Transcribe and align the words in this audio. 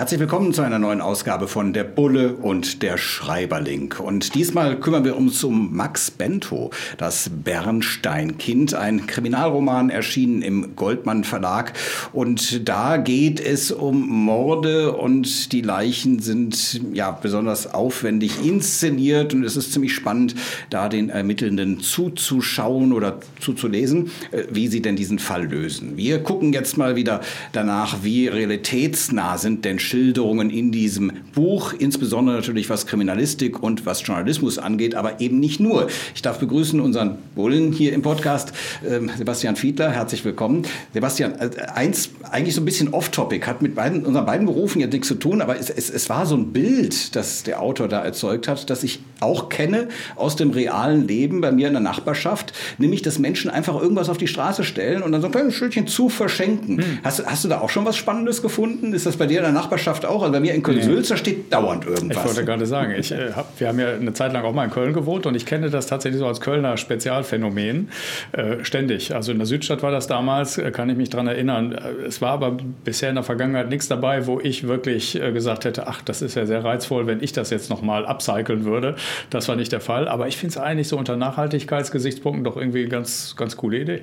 Herzlich 0.00 0.20
willkommen 0.20 0.54
zu 0.54 0.62
einer 0.62 0.78
neuen 0.78 1.02
Ausgabe 1.02 1.46
von 1.46 1.74
Der 1.74 1.84
Bulle 1.84 2.32
und 2.32 2.82
der 2.82 2.96
Schreiberling. 2.96 3.92
Und 3.98 4.34
diesmal 4.34 4.80
kümmern 4.80 5.04
wir 5.04 5.14
uns 5.14 5.44
um 5.44 5.76
Max 5.76 6.10
Bento, 6.10 6.70
das 6.96 7.30
Bernsteinkind, 7.30 8.72
ein 8.72 9.06
Kriminalroman 9.06 9.90
erschienen 9.90 10.40
im 10.40 10.74
Goldmann 10.74 11.22
Verlag. 11.22 11.74
Und 12.14 12.66
da 12.66 12.96
geht 12.96 13.40
es 13.40 13.72
um 13.72 14.08
Morde 14.24 14.92
und 14.92 15.52
die 15.52 15.60
Leichen 15.60 16.20
sind 16.20 16.80
ja 16.94 17.10
besonders 17.10 17.74
aufwendig 17.74 18.42
inszeniert 18.42 19.34
und 19.34 19.44
es 19.44 19.54
ist 19.54 19.74
ziemlich 19.74 19.94
spannend, 19.94 20.34
da 20.70 20.88
den 20.88 21.10
Ermittelnden 21.10 21.80
zuzuschauen 21.80 22.94
oder 22.94 23.20
zuzulesen, 23.38 24.10
äh, 24.30 24.44
wie 24.50 24.68
sie 24.68 24.80
denn 24.80 24.96
diesen 24.96 25.18
Fall 25.18 25.46
lösen. 25.46 25.98
Wir 25.98 26.22
gucken 26.22 26.54
jetzt 26.54 26.78
mal 26.78 26.96
wieder 26.96 27.20
danach, 27.52 27.98
wie 28.02 28.28
realitätsnah 28.28 29.36
sind 29.36 29.66
denn 29.66 29.78
Schilderungen 29.90 30.50
in 30.50 30.70
diesem 30.70 31.10
Buch, 31.34 31.72
insbesondere 31.76 32.36
natürlich 32.36 32.70
was 32.70 32.86
Kriminalistik 32.86 33.60
und 33.60 33.86
was 33.86 34.06
Journalismus 34.06 34.56
angeht, 34.56 34.94
aber 34.94 35.20
eben 35.20 35.40
nicht 35.40 35.58
nur. 35.58 35.88
Ich 36.14 36.22
darf 36.22 36.38
begrüßen 36.38 36.78
unseren 36.78 37.18
Bullen 37.34 37.72
hier 37.72 37.92
im 37.92 38.00
Podcast, 38.00 38.52
ähm, 38.88 39.10
Sebastian 39.18 39.56
Fiedler, 39.56 39.90
herzlich 39.90 40.24
willkommen. 40.24 40.62
Sebastian, 40.94 41.34
äh, 41.40 41.50
eins 41.74 42.10
eigentlich 42.30 42.54
so 42.54 42.60
ein 42.60 42.66
bisschen 42.66 42.94
off-topic, 42.94 43.48
hat 43.48 43.62
mit 43.62 43.74
beiden, 43.74 44.06
unseren 44.06 44.26
beiden 44.26 44.46
Berufen 44.46 44.80
jetzt 44.80 44.92
nichts 44.92 45.08
zu 45.08 45.16
tun, 45.16 45.42
aber 45.42 45.58
es, 45.58 45.70
es, 45.70 45.90
es 45.90 46.08
war 46.08 46.24
so 46.24 46.36
ein 46.36 46.52
Bild, 46.52 47.16
das 47.16 47.42
der 47.42 47.60
Autor 47.60 47.88
da 47.88 48.00
erzeugt 48.04 48.46
hat, 48.46 48.70
das 48.70 48.84
ich 48.84 49.00
auch 49.18 49.48
kenne 49.48 49.88
aus 50.14 50.36
dem 50.36 50.50
realen 50.50 51.08
Leben 51.08 51.40
bei 51.40 51.50
mir 51.50 51.66
in 51.66 51.72
der 51.72 51.82
Nachbarschaft, 51.82 52.52
nämlich, 52.78 53.02
dass 53.02 53.18
Menschen 53.18 53.50
einfach 53.50 53.74
irgendwas 53.74 54.08
auf 54.08 54.18
die 54.18 54.28
Straße 54.28 54.62
stellen 54.62 55.02
und 55.02 55.10
dann 55.10 55.20
so 55.20 55.26
ein 55.26 55.32
kleines 55.32 55.54
Schildchen 55.54 55.88
zu 55.88 56.08
verschenken. 56.08 56.78
Hm. 56.78 56.98
Hast, 57.02 57.26
hast 57.26 57.42
du 57.42 57.48
da 57.48 57.60
auch 57.60 57.70
schon 57.70 57.84
was 57.84 57.96
Spannendes 57.96 58.40
gefunden? 58.40 58.94
Ist 58.94 59.04
das 59.04 59.16
bei 59.16 59.26
dir 59.26 59.38
in 59.38 59.42
der 59.42 59.52
Nachbarschaft 59.52 59.79
Nachbarschaft 59.80 60.06
auch. 60.06 60.22
Also 60.22 60.32
bei 60.32 60.40
mir 60.40 60.54
in 60.54 60.62
Köln-Sülz, 60.62 61.18
steht 61.18 61.52
dauernd 61.52 61.86
irgendwas. 61.86 62.18
Ich 62.18 62.24
wollte 62.24 62.44
gerade 62.44 62.66
sagen, 62.66 62.94
ich, 62.96 63.12
äh, 63.12 63.32
hab, 63.32 63.58
wir 63.58 63.68
haben 63.68 63.78
ja 63.78 63.94
eine 63.94 64.12
Zeit 64.12 64.32
lang 64.32 64.44
auch 64.44 64.52
mal 64.52 64.64
in 64.64 64.70
Köln 64.70 64.92
gewohnt 64.92 65.26
und 65.26 65.34
ich 65.34 65.46
kenne 65.46 65.70
das 65.70 65.86
tatsächlich 65.86 66.20
so 66.20 66.26
als 66.26 66.40
Kölner 66.40 66.76
Spezialphänomen 66.76 67.90
äh, 68.32 68.64
ständig. 68.64 69.14
Also 69.14 69.32
in 69.32 69.38
der 69.38 69.46
Südstadt 69.46 69.82
war 69.82 69.90
das 69.90 70.06
damals, 70.06 70.58
äh, 70.58 70.70
kann 70.70 70.88
ich 70.88 70.96
mich 70.96 71.10
daran 71.10 71.26
erinnern. 71.26 71.72
Äh, 71.72 72.06
es 72.06 72.20
war 72.22 72.32
aber 72.32 72.56
bisher 72.84 73.08
in 73.08 73.16
der 73.16 73.24
Vergangenheit 73.24 73.68
nichts 73.68 73.88
dabei, 73.88 74.26
wo 74.26 74.40
ich 74.40 74.66
wirklich 74.66 75.20
äh, 75.20 75.32
gesagt 75.32 75.64
hätte, 75.64 75.86
ach, 75.86 76.02
das 76.02 76.22
ist 76.22 76.34
ja 76.34 76.46
sehr 76.46 76.64
reizvoll, 76.64 77.06
wenn 77.06 77.22
ich 77.22 77.32
das 77.32 77.50
jetzt 77.50 77.70
nochmal 77.70 78.06
upcyclen 78.06 78.64
würde. 78.64 78.96
Das 79.30 79.48
war 79.48 79.56
nicht 79.56 79.72
der 79.72 79.80
Fall. 79.80 80.08
Aber 80.08 80.28
ich 80.28 80.36
finde 80.36 80.52
es 80.52 80.58
eigentlich 80.58 80.88
so 80.88 80.96
unter 80.96 81.16
Nachhaltigkeitsgesichtspunkten 81.16 82.44
doch 82.44 82.56
irgendwie 82.56 82.80
eine 82.80 82.88
ganz, 82.88 83.34
ganz 83.36 83.56
coole 83.56 83.78
Idee. 83.78 84.02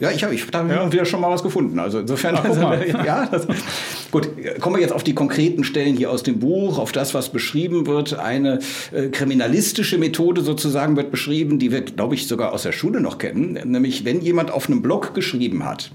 Ja, 0.00 0.10
ich 0.10 0.24
habe 0.24 0.34
ich 0.34 0.46
hab 0.50 0.68
ja. 0.70 0.90
wieder 0.90 1.04
schon 1.04 1.20
mal 1.20 1.30
was 1.30 1.42
gefunden. 1.42 1.78
Also 1.78 2.00
insofern, 2.00 2.34
Ach, 2.36 2.44
also, 2.44 2.60
ja, 3.04 3.26
das, 3.26 3.46
gut, 4.10 4.30
kommen 4.58 4.76
wir 4.76 4.82
jetzt 4.82 4.92
auf 4.92 5.04
die 5.04 5.14
konkreten 5.14 5.62
Stellen 5.62 5.94
hier 5.94 6.10
aus 6.10 6.22
dem 6.22 6.40
Buch, 6.40 6.78
auf 6.78 6.90
das, 6.90 7.12
was 7.12 7.28
beschrieben 7.28 7.86
wird. 7.86 8.18
Eine 8.18 8.60
äh, 8.92 9.08
kriminalistische 9.08 9.98
Methode 9.98 10.40
sozusagen 10.40 10.96
wird 10.96 11.10
beschrieben, 11.10 11.58
die 11.58 11.70
wir, 11.70 11.82
glaube 11.82 12.14
ich, 12.14 12.26
sogar 12.26 12.54
aus 12.54 12.62
der 12.62 12.72
Schule 12.72 13.02
noch 13.02 13.18
kennen. 13.18 13.58
Nämlich, 13.70 14.06
wenn 14.06 14.22
jemand 14.22 14.50
auf 14.50 14.68
einem 14.68 14.80
Blog 14.80 15.14
geschrieben 15.14 15.66
hat, 15.66 15.90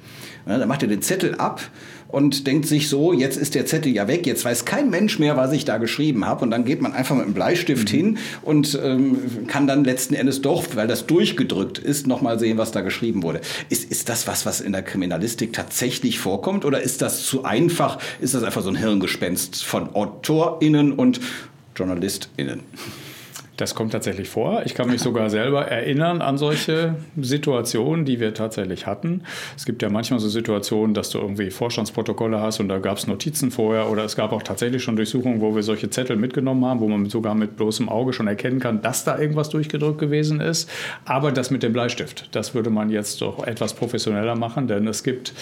ja, 0.48 0.58
dann 0.58 0.68
macht 0.68 0.84
er 0.84 0.88
den 0.88 1.02
Zettel 1.02 1.36
ab 1.36 1.62
und 2.08 2.48
denkt 2.48 2.68
sich 2.68 2.88
so, 2.88 3.14
jetzt 3.14 3.36
ist 3.36 3.56
der 3.56 3.66
Zettel 3.66 3.92
ja 3.92 4.08
weg, 4.08 4.26
jetzt 4.28 4.46
weiß 4.46 4.64
kein 4.66 4.90
Mensch 4.90 5.20
mehr, 5.20 5.38
was 5.38 5.52
ich 5.52 5.66
da 5.66 5.78
geschrieben 5.78 6.26
habe. 6.26 6.44
Und 6.44 6.52
dann 6.52 6.64
geht 6.64 6.82
man 6.82 6.94
einfach 6.94 7.16
mit 7.16 7.26
einem 7.26 7.34
Bleistift 7.34 7.92
mhm. 7.92 7.98
hin 7.98 8.18
und 8.42 8.80
ähm, 8.82 9.48
kann 9.48 9.68
dann 9.68 9.84
letzten 9.84 10.14
Endes 10.14 10.42
doch, 10.42 10.64
weil 10.76 10.88
das 10.88 11.08
durchgedrückt 11.08 11.80
ist, 11.80 12.08
nochmal 12.08 12.40
sehen, 12.40 12.58
was 12.58 12.72
da 12.72 12.82
geschrieben 12.82 13.24
wurde. 13.24 13.42
Ist, 13.70 13.92
ist 13.92 14.08
das 14.08 14.28
was, 14.28 14.46
was 14.46 14.62
in 14.62 14.72
der 14.72 14.84
Kriminalistik 14.84 15.52
tatsächlich 15.54 16.20
vorkommt 16.20 16.64
oder 16.64 16.82
ist 16.82 17.02
das 17.02 17.26
zu 17.26 17.44
einfach? 17.44 17.98
Ist 18.22 18.34
das 18.34 18.44
einfach 18.44 18.62
so 18.62 18.70
ein 18.70 18.76
Hirngespenst 18.76 19.64
von 19.64 19.94
AutorInnen 19.94 20.94
und 20.94 21.20
JournalistInnen? 21.76 22.62
Das 23.58 23.74
kommt 23.74 23.94
tatsächlich 23.94 24.28
vor. 24.28 24.64
Ich 24.66 24.74
kann 24.74 24.90
mich 24.90 25.02
sogar 25.02 25.30
selber 25.30 25.66
erinnern 25.68 26.22
an 26.22 26.38
solche 26.38 26.96
Situationen, 27.16 28.04
die 28.04 28.20
wir 28.20 28.34
tatsächlich 28.34 28.86
hatten. 28.86 29.22
Es 29.56 29.66
gibt 29.66 29.82
ja 29.82 29.90
manchmal 29.90 30.20
so 30.20 30.28
Situationen, 30.28 30.94
dass 30.94 31.10
du 31.10 31.20
irgendwie 31.20 31.50
Vorstandsprotokolle 31.52 32.42
hast 32.42 32.60
und 32.60 32.68
da 32.68 32.80
gab 32.80 32.98
es 32.98 33.08
Notizen 33.08 33.52
vorher 33.52 33.90
oder 33.90 34.04
es 34.04 34.18
gab 34.18 34.34
auch 34.34 34.44
tatsächlich 34.44 34.84
schon 34.84 34.98
Durchsuchungen, 34.98 35.40
wo 35.40 35.56
wir 35.56 35.64
solche 35.64 35.90
Zettel 35.90 36.18
mitgenommen 36.18 36.66
haben, 36.66 36.82
wo 36.82 36.88
man 36.90 37.06
sogar 37.10 37.34
mit 37.34 37.56
bloßem 37.56 37.88
Auge 37.88 38.12
schon 38.12 38.28
erkennen 38.28 38.60
kann, 38.60 38.82
dass 38.82 39.06
da 39.06 39.18
irgendwas 39.18 39.50
durchgedrückt 39.50 40.00
gewesen 40.00 40.42
ist. 40.42 40.70
Aber 41.06 41.32
das 41.32 41.50
mit 41.50 41.64
dem 41.64 41.72
Bleistift, 41.72 42.30
das 42.34 42.56
würde 42.56 42.70
man 42.70 42.90
jetzt 42.90 43.22
doch 43.22 43.46
etwas 43.48 43.74
professioneller 43.74 44.36
machen, 44.36 44.68
denn 44.68 44.86
es 44.88 45.04
gibt 45.04 45.34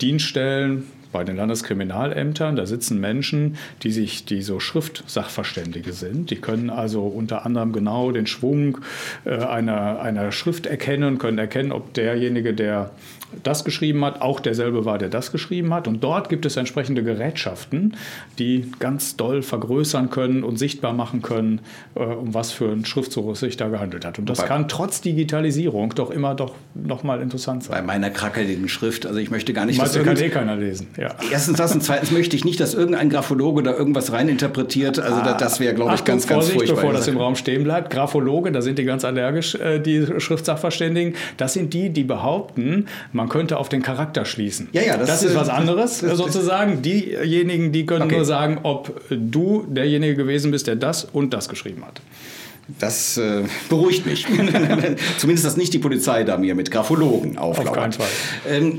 Dienststellen, 0.00 0.84
bei 1.12 1.24
den 1.24 1.36
Landeskriminalämtern. 1.36 2.56
Da 2.56 2.66
sitzen 2.66 3.00
Menschen, 3.00 3.56
die 3.82 3.90
sich, 3.90 4.24
die 4.24 4.42
so 4.42 4.60
Schriftsachverständige 4.60 5.92
sind. 5.92 6.30
Die 6.30 6.36
können 6.36 6.70
also 6.70 7.02
unter 7.02 7.46
anderem 7.46 7.72
genau 7.72 8.12
den 8.12 8.26
Schwung 8.26 8.78
äh, 9.24 9.36
einer, 9.36 10.00
einer 10.00 10.32
Schrift 10.32 10.66
erkennen, 10.66 11.18
können 11.18 11.38
erkennen, 11.38 11.72
ob 11.72 11.94
derjenige, 11.94 12.54
der 12.54 12.90
das 13.42 13.64
geschrieben 13.64 14.04
hat, 14.04 14.20
auch 14.20 14.40
derselbe 14.40 14.84
war, 14.84 14.98
der 14.98 15.08
das 15.08 15.32
geschrieben 15.32 15.72
hat. 15.72 15.86
Und 15.88 16.02
dort 16.02 16.28
gibt 16.28 16.46
es 16.46 16.56
entsprechende 16.56 17.02
Gerätschaften, 17.02 17.96
die 18.38 18.70
ganz 18.78 19.16
doll 19.16 19.42
vergrößern 19.42 20.10
können 20.10 20.42
und 20.42 20.58
sichtbar 20.58 20.92
machen 20.92 21.22
können, 21.22 21.60
äh, 21.94 22.00
um 22.00 22.34
was 22.34 22.52
für 22.52 22.70
ein 22.70 22.84
Schriftzug 22.84 23.30
es 23.32 23.40
sich 23.40 23.56
da 23.56 23.68
gehandelt 23.68 24.04
hat. 24.04 24.18
Und 24.18 24.28
das 24.28 24.38
Wobei, 24.38 24.48
kann 24.48 24.68
trotz 24.68 25.00
Digitalisierung 25.00 25.94
doch 25.94 26.10
immer 26.10 26.34
doch 26.34 26.54
noch 26.74 27.02
mal 27.02 27.20
interessant 27.20 27.64
sein. 27.64 27.76
Bei 27.76 27.82
meiner 27.82 28.10
krackeligen 28.10 28.68
Schrift, 28.68 29.06
also 29.06 29.18
ich 29.18 29.30
möchte 29.30 29.52
gar 29.52 29.66
nicht... 29.66 29.78
Meinst, 29.78 29.96
dass 29.96 30.04
kann 30.04 30.16
eh 30.16 30.28
keiner 30.28 30.56
lesen. 30.56 30.88
Ja. 31.00 31.14
Erstens 31.32 31.56
das 31.56 31.72
und 31.72 31.82
zweitens 31.82 32.10
möchte 32.10 32.36
ich 32.36 32.44
nicht, 32.44 32.60
dass 32.60 32.74
irgendein 32.74 33.08
Graphologe 33.08 33.62
da 33.62 33.72
irgendwas 33.72 34.12
reininterpretiert. 34.12 34.98
Also 34.98 35.16
ah, 35.22 35.32
das 35.32 35.58
wäre, 35.58 35.74
glaube 35.74 35.94
ich, 35.94 36.04
ganz, 36.04 36.26
ganz 36.26 36.44
Vorsicht, 36.44 36.58
furchtbar. 36.58 36.76
bevor 36.76 36.92
das 36.92 37.08
im 37.08 37.16
Raum 37.16 37.36
stehen 37.36 37.64
bleibt. 37.64 37.88
Graphologe, 37.88 38.52
da 38.52 38.60
sind 38.60 38.78
die 38.78 38.84
ganz 38.84 39.06
allergisch, 39.06 39.54
äh, 39.54 39.78
die 39.80 40.06
Schriftsachverständigen. 40.18 41.14
Das 41.38 41.54
sind 41.54 41.72
die, 41.72 41.88
die 41.88 42.04
behaupten, 42.04 42.86
man 43.14 43.30
könnte 43.30 43.56
auf 43.56 43.70
den 43.70 43.80
Charakter 43.80 44.26
schließen. 44.26 44.68
Ja, 44.72 44.82
ja, 44.82 44.98
das, 44.98 45.08
das 45.08 45.22
ist 45.22 45.34
was 45.34 45.48
anderes 45.48 46.00
sozusagen. 46.00 46.82
Diejenigen, 46.82 47.72
die 47.72 47.86
können 47.86 48.02
okay. 48.02 48.16
nur 48.16 48.26
sagen, 48.26 48.58
ob 48.62 49.00
du 49.08 49.64
derjenige 49.70 50.16
gewesen 50.16 50.50
bist, 50.50 50.66
der 50.66 50.76
das 50.76 51.04
und 51.04 51.32
das 51.32 51.48
geschrieben 51.48 51.82
hat. 51.86 52.02
Das 52.78 53.16
äh, 53.16 53.44
beruhigt 53.68 54.06
mich. 54.06 54.26
Zumindest, 55.18 55.46
dass 55.46 55.56
nicht 55.56 55.72
die 55.72 55.78
Polizei 55.78 56.24
da 56.24 56.38
mir 56.38 56.54
mit 56.54 56.70
Graphologen 56.70 57.38
auflauert. 57.38 57.68
Auf 57.68 57.74
keinen 57.74 57.92
Fall. 57.92 58.08
Ähm, 58.48 58.78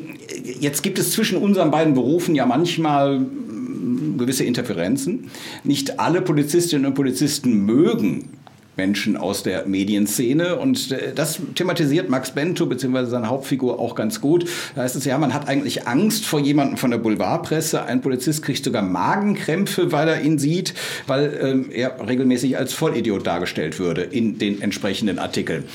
jetzt 0.59 0.84
gibt 0.84 1.00
es 1.00 1.12
zwischen 1.12 1.38
unseren 1.38 1.72
beiden 1.72 1.94
Berufen 1.94 2.35
ja 2.35 2.46
manchmal 2.46 3.19
mm, 3.19 4.18
gewisse 4.18 4.44
Interferenzen. 4.44 5.30
Nicht 5.63 6.00
alle 6.00 6.22
Polizistinnen 6.22 6.85
und 6.85 6.94
Polizisten 6.94 7.66
mögen 7.66 8.30
Menschen 8.77 9.17
aus 9.17 9.43
der 9.43 9.65
Medienszene. 9.65 10.57
Und 10.57 10.91
äh, 10.91 11.13
das 11.13 11.39
thematisiert 11.55 12.09
Max 12.09 12.31
Bento 12.31 12.65
bzw. 12.65 13.05
seine 13.05 13.29
Hauptfigur 13.29 13.79
auch 13.79 13.95
ganz 13.95 14.21
gut. 14.21 14.45
Da 14.75 14.83
heißt 14.83 14.95
es 14.95 15.05
ja, 15.05 15.17
man 15.17 15.33
hat 15.33 15.47
eigentlich 15.47 15.87
Angst 15.87 16.25
vor 16.25 16.39
jemandem 16.39 16.77
von 16.77 16.91
der 16.91 16.97
Boulevardpresse. 16.97 17.83
Ein 17.83 18.01
Polizist 18.01 18.43
kriegt 18.43 18.63
sogar 18.63 18.81
Magenkrämpfe, 18.81 19.91
weil 19.91 20.07
er 20.07 20.21
ihn 20.21 20.39
sieht, 20.39 20.73
weil 21.07 21.37
ähm, 21.41 21.71
er 21.71 22.07
regelmäßig 22.07 22.57
als 22.57 22.73
Vollidiot 22.73 23.27
dargestellt 23.27 23.79
würde 23.79 24.01
in 24.03 24.37
den 24.37 24.61
entsprechenden 24.61 25.19
Artikeln. 25.19 25.65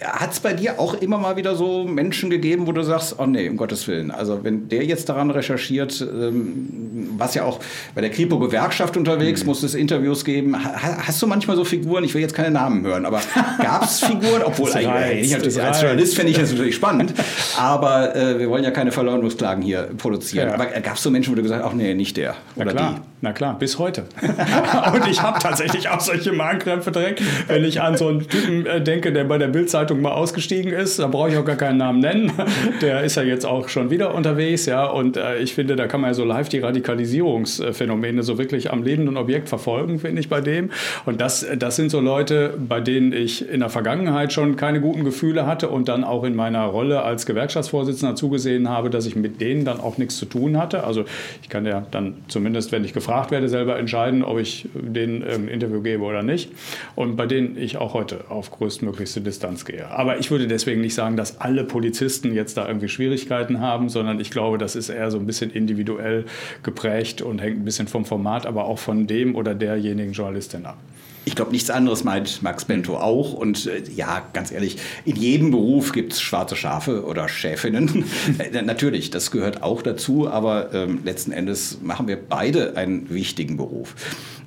Hat 0.00 0.32
es 0.32 0.40
bei 0.40 0.52
dir 0.52 0.78
auch 0.78 0.94
immer 0.94 1.18
mal 1.18 1.36
wieder 1.36 1.56
so 1.56 1.84
Menschen 1.84 2.30
gegeben, 2.30 2.66
wo 2.66 2.72
du 2.72 2.82
sagst, 2.82 3.16
oh 3.18 3.26
nee, 3.26 3.48
um 3.48 3.56
Gottes 3.56 3.88
Willen, 3.88 4.10
also 4.10 4.44
wenn 4.44 4.68
der 4.68 4.84
jetzt 4.84 5.08
daran 5.08 5.30
recherchiert, 5.30 6.00
ähm, 6.00 6.91
was 7.18 7.34
ja 7.34 7.44
auch 7.44 7.60
bei 7.94 8.00
der 8.00 8.10
Kripo-Gewerkschaft 8.10 8.96
unterwegs, 8.96 9.42
mhm. 9.42 9.46
muss 9.46 9.62
es 9.62 9.74
Interviews 9.74 10.24
geben. 10.24 10.56
hast 10.56 11.20
du 11.20 11.26
manchmal 11.26 11.56
so 11.56 11.64
Figuren, 11.64 12.04
ich 12.04 12.14
will 12.14 12.20
jetzt 12.20 12.34
keine 12.34 12.50
Namen 12.50 12.84
hören, 12.84 13.06
aber 13.06 13.20
gab 13.58 13.84
es 13.84 14.00
Figuren, 14.00 14.42
obwohl 14.44 14.72
eigentlich, 14.72 15.34
als, 15.34 15.58
als 15.58 15.80
Journalist 15.80 16.14
fände 16.14 16.32
ich 16.32 16.38
das 16.38 16.52
natürlich 16.52 16.74
spannend, 16.82 17.14
aber 17.58 18.14
äh, 18.14 18.38
wir 18.38 18.48
wollen 18.48 18.64
ja 18.64 18.70
keine 18.70 18.92
Verleumdungsklagen 18.92 19.62
hier 19.62 19.90
produzieren. 19.96 20.48
Ja. 20.48 20.54
Aber 20.54 20.66
gab 20.66 20.96
es 20.96 21.02
so 21.02 21.10
Menschen, 21.10 21.32
wo 21.32 21.36
du 21.36 21.42
gesagt 21.42 21.62
hast, 21.62 21.70
ach 21.70 21.74
nee, 21.74 21.94
nicht 21.94 22.16
der 22.16 22.34
oder 22.56 22.66
Na 22.66 22.72
klar. 22.72 22.94
die? 22.94 23.12
Na 23.24 23.32
klar, 23.32 23.56
bis 23.56 23.78
heute. 23.78 24.04
und 24.94 25.06
ich 25.06 25.22
habe 25.22 25.38
tatsächlich 25.38 25.88
auch 25.88 26.00
solche 26.00 26.32
Magenkrämpfe 26.32 26.90
direkt, 26.90 27.22
wenn 27.46 27.64
ich 27.64 27.80
an 27.80 27.96
so 27.96 28.08
einen 28.08 28.28
Typen 28.28 28.66
äh, 28.66 28.82
denke, 28.82 29.12
der 29.12 29.22
bei 29.24 29.38
der 29.38 29.46
Bildzeitung 29.46 30.00
mal 30.00 30.10
ausgestiegen 30.10 30.72
ist. 30.72 30.98
Da 30.98 31.06
brauche 31.06 31.30
ich 31.30 31.36
auch 31.36 31.44
gar 31.44 31.56
keinen 31.56 31.76
Namen 31.76 32.00
nennen. 32.00 32.32
Der 32.80 33.02
ist 33.04 33.16
ja 33.16 33.22
jetzt 33.22 33.46
auch 33.46 33.68
schon 33.68 33.90
wieder 33.90 34.14
unterwegs, 34.14 34.66
ja. 34.66 34.84
Und 34.86 35.16
äh, 35.16 35.38
ich 35.38 35.54
finde, 35.54 35.76
da 35.76 35.86
kann 35.86 36.00
man 36.00 36.10
ja 36.10 36.14
so 36.14 36.24
live 36.24 36.48
die 36.48 36.58
Radikalisierung 36.58 37.01
Kriminalisierungsphänomene 37.02 38.22
so 38.22 38.38
wirklich 38.38 38.72
am 38.72 38.82
lebenden 38.82 39.16
Objekt 39.16 39.48
verfolgen, 39.48 39.98
finde 39.98 40.20
ich 40.20 40.28
bei 40.28 40.40
dem. 40.40 40.70
Und 41.04 41.20
das, 41.20 41.46
das 41.58 41.76
sind 41.76 41.90
so 41.90 42.00
Leute, 42.00 42.54
bei 42.68 42.80
denen 42.80 43.12
ich 43.12 43.48
in 43.48 43.60
der 43.60 43.68
Vergangenheit 43.68 44.32
schon 44.32 44.56
keine 44.56 44.80
guten 44.80 45.04
Gefühle 45.04 45.46
hatte 45.46 45.68
und 45.68 45.88
dann 45.88 46.04
auch 46.04 46.24
in 46.24 46.34
meiner 46.34 46.64
Rolle 46.64 47.02
als 47.02 47.26
Gewerkschaftsvorsitzender 47.26 48.14
zugesehen 48.14 48.68
habe, 48.68 48.90
dass 48.90 49.06
ich 49.06 49.16
mit 49.16 49.40
denen 49.40 49.64
dann 49.64 49.80
auch 49.80 49.98
nichts 49.98 50.16
zu 50.16 50.26
tun 50.26 50.58
hatte. 50.58 50.84
Also 50.84 51.04
ich 51.42 51.48
kann 51.48 51.66
ja 51.66 51.86
dann 51.90 52.14
zumindest, 52.28 52.72
wenn 52.72 52.84
ich 52.84 52.92
gefragt 52.92 53.30
werde, 53.30 53.48
selber 53.48 53.78
entscheiden, 53.78 54.22
ob 54.22 54.38
ich 54.38 54.68
denen 54.74 55.22
ein 55.22 55.48
Interview 55.48 55.82
gebe 55.82 56.04
oder 56.04 56.22
nicht. 56.22 56.50
Und 56.94 57.16
bei 57.16 57.26
denen 57.26 57.56
ich 57.56 57.76
auch 57.76 57.94
heute 57.94 58.24
auf 58.28 58.50
größtmöglichste 58.50 59.20
Distanz 59.20 59.64
gehe. 59.64 59.88
Aber 59.90 60.18
ich 60.18 60.30
würde 60.30 60.46
deswegen 60.46 60.80
nicht 60.80 60.94
sagen, 60.94 61.16
dass 61.16 61.40
alle 61.40 61.64
Polizisten 61.64 62.34
jetzt 62.34 62.56
da 62.56 62.66
irgendwie 62.66 62.88
Schwierigkeiten 62.88 63.60
haben, 63.60 63.88
sondern 63.88 64.20
ich 64.20 64.30
glaube, 64.30 64.58
das 64.58 64.76
ist 64.76 64.88
eher 64.88 65.10
so 65.10 65.18
ein 65.18 65.26
bisschen 65.26 65.50
individuell 65.50 66.24
geprägt 66.62 66.91
und 67.22 67.40
hängt 67.40 67.60
ein 67.60 67.64
bisschen 67.64 67.88
vom 67.88 68.04
Format, 68.04 68.46
aber 68.46 68.64
auch 68.64 68.78
von 68.78 69.06
dem 69.06 69.34
oder 69.34 69.54
derjenigen 69.54 70.12
Journalistin 70.12 70.66
ab. 70.66 70.76
Ich 71.24 71.36
glaube, 71.36 71.52
nichts 71.52 71.70
anderes 71.70 72.04
meint 72.04 72.42
Max 72.42 72.64
Bento 72.64 72.96
auch. 72.96 73.32
Und 73.32 73.66
äh, 73.66 73.82
ja, 73.94 74.22
ganz 74.32 74.50
ehrlich, 74.50 74.78
in 75.04 75.16
jedem 75.16 75.50
Beruf 75.50 75.92
gibt 75.92 76.14
es 76.14 76.20
schwarze 76.20 76.56
Schafe 76.56 77.04
oder 77.04 77.28
Schäfinnen. 77.28 78.04
Äh, 78.38 78.62
natürlich, 78.62 79.10
das 79.10 79.30
gehört 79.30 79.62
auch 79.62 79.82
dazu. 79.82 80.28
Aber 80.28 80.72
ähm, 80.74 81.00
letzten 81.04 81.32
Endes 81.32 81.78
machen 81.82 82.08
wir 82.08 82.16
beide 82.16 82.76
einen 82.76 83.10
wichtigen 83.10 83.56
Beruf. 83.56 83.94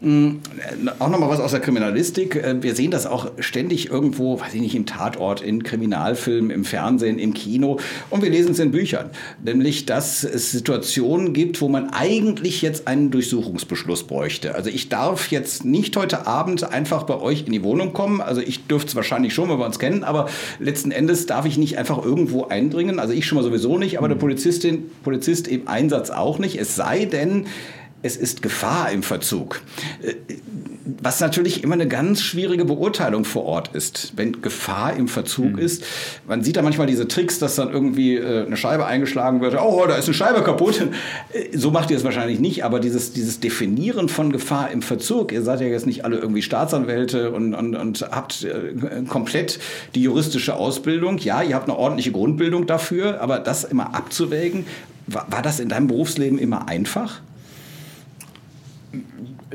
Ähm, 0.03 0.41
auch 0.99 1.09
noch 1.09 1.19
mal 1.19 1.29
was 1.29 1.39
aus 1.39 1.51
der 1.51 1.59
Kriminalistik. 1.59 2.35
Äh, 2.35 2.61
wir 2.61 2.75
sehen 2.75 2.91
das 2.91 3.05
auch 3.05 3.31
ständig 3.39 3.89
irgendwo, 3.89 4.39
weiß 4.39 4.53
ich 4.53 4.61
nicht, 4.61 4.75
im 4.75 4.85
Tatort, 4.85 5.41
in 5.41 5.63
Kriminalfilmen, 5.63 6.51
im 6.51 6.65
Fernsehen, 6.65 7.19
im 7.19 7.33
Kino. 7.33 7.79
Und 8.09 8.21
wir 8.21 8.29
lesen 8.29 8.51
es 8.51 8.59
in 8.59 8.71
Büchern. 8.71 9.09
Nämlich, 9.43 9.85
dass 9.85 10.23
es 10.23 10.51
Situationen 10.51 11.33
gibt, 11.33 11.61
wo 11.61 11.69
man 11.69 11.89
eigentlich 11.89 12.61
jetzt 12.61 12.87
einen 12.87 13.11
Durchsuchungsbeschluss 13.11 14.03
bräuchte. 14.03 14.55
Also 14.55 14.69
ich 14.69 14.89
darf 14.89 15.31
jetzt 15.31 15.65
nicht 15.65 15.95
heute 15.97 16.27
Abend 16.27 16.64
einfach 16.65 17.03
bei 17.03 17.19
euch 17.19 17.45
in 17.45 17.51
die 17.51 17.63
Wohnung 17.63 17.93
kommen. 17.93 18.21
Also 18.21 18.41
ich 18.41 18.67
dürfte 18.67 18.89
es 18.89 18.95
wahrscheinlich 18.95 19.33
schon, 19.33 19.49
weil 19.49 19.57
wir 19.57 19.65
uns 19.65 19.79
kennen, 19.79 20.03
aber 20.03 20.27
letzten 20.59 20.91
Endes 20.91 21.25
darf 21.25 21.45
ich 21.45 21.57
nicht 21.57 21.77
einfach 21.77 22.03
irgendwo 22.03 22.45
eindringen. 22.45 22.99
Also 22.99 23.13
ich 23.13 23.25
schon 23.25 23.37
mal 23.37 23.43
sowieso 23.43 23.77
nicht, 23.77 23.97
aber 23.97 24.07
der 24.07 24.17
mhm. 24.17 24.21
Polizistin, 24.21 24.91
Polizist 25.03 25.47
im 25.47 25.67
Einsatz 25.67 26.09
auch 26.09 26.39
nicht. 26.39 26.59
Es 26.59 26.75
sei 26.75 27.05
denn, 27.05 27.47
es 28.05 28.17
ist 28.17 28.43
Gefahr 28.43 28.91
im 28.91 29.01
Verzug. 29.01 29.61
Äh, 30.03 30.13
was 31.01 31.19
natürlich 31.19 31.63
immer 31.63 31.73
eine 31.73 31.87
ganz 31.87 32.21
schwierige 32.21 32.63
Beurteilung 32.63 33.25
vor 33.25 33.45
Ort 33.45 33.71
ist, 33.73 34.13
wenn 34.15 34.43
Gefahr 34.43 34.95
im 34.95 35.07
Verzug 35.07 35.53
mhm. 35.53 35.59
ist. 35.59 35.83
Man 36.27 36.43
sieht 36.43 36.57
da 36.57 36.61
manchmal 36.61 36.85
diese 36.85 37.07
Tricks, 37.07 37.39
dass 37.39 37.55
dann 37.55 37.71
irgendwie 37.71 38.17
äh, 38.17 38.45
eine 38.45 38.55
Scheibe 38.57 38.85
eingeschlagen 38.85 39.41
wird. 39.41 39.59
Oh, 39.59 39.83
da 39.87 39.95
ist 39.95 40.05
eine 40.05 40.13
Scheibe 40.13 40.43
kaputt. 40.43 40.87
Äh, 41.33 41.57
so 41.57 41.71
macht 41.71 41.89
ihr 41.89 41.97
es 41.97 42.03
wahrscheinlich 42.03 42.39
nicht, 42.39 42.63
aber 42.63 42.79
dieses, 42.79 43.13
dieses 43.13 43.39
Definieren 43.39 44.07
von 44.07 44.31
Gefahr 44.31 44.69
im 44.69 44.83
Verzug, 44.83 45.31
ihr 45.31 45.41
seid 45.41 45.61
ja 45.61 45.67
jetzt 45.67 45.87
nicht 45.87 46.05
alle 46.05 46.17
irgendwie 46.17 46.43
Staatsanwälte 46.43 47.31
und, 47.31 47.55
und, 47.55 47.75
und 47.75 48.01
habt 48.11 48.47
komplett 49.09 49.59
die 49.95 50.03
juristische 50.03 50.55
Ausbildung. 50.55 51.17
Ja, 51.17 51.41
ihr 51.41 51.55
habt 51.55 51.67
eine 51.67 51.77
ordentliche 51.77 52.11
Grundbildung 52.11 52.67
dafür, 52.67 53.21
aber 53.21 53.39
das 53.39 53.63
immer 53.63 53.95
abzuwägen, 53.95 54.65
war, 55.07 55.25
war 55.31 55.41
das 55.41 55.59
in 55.59 55.69
deinem 55.69 55.87
Berufsleben 55.87 56.37
immer 56.37 56.67
einfach? 56.67 57.21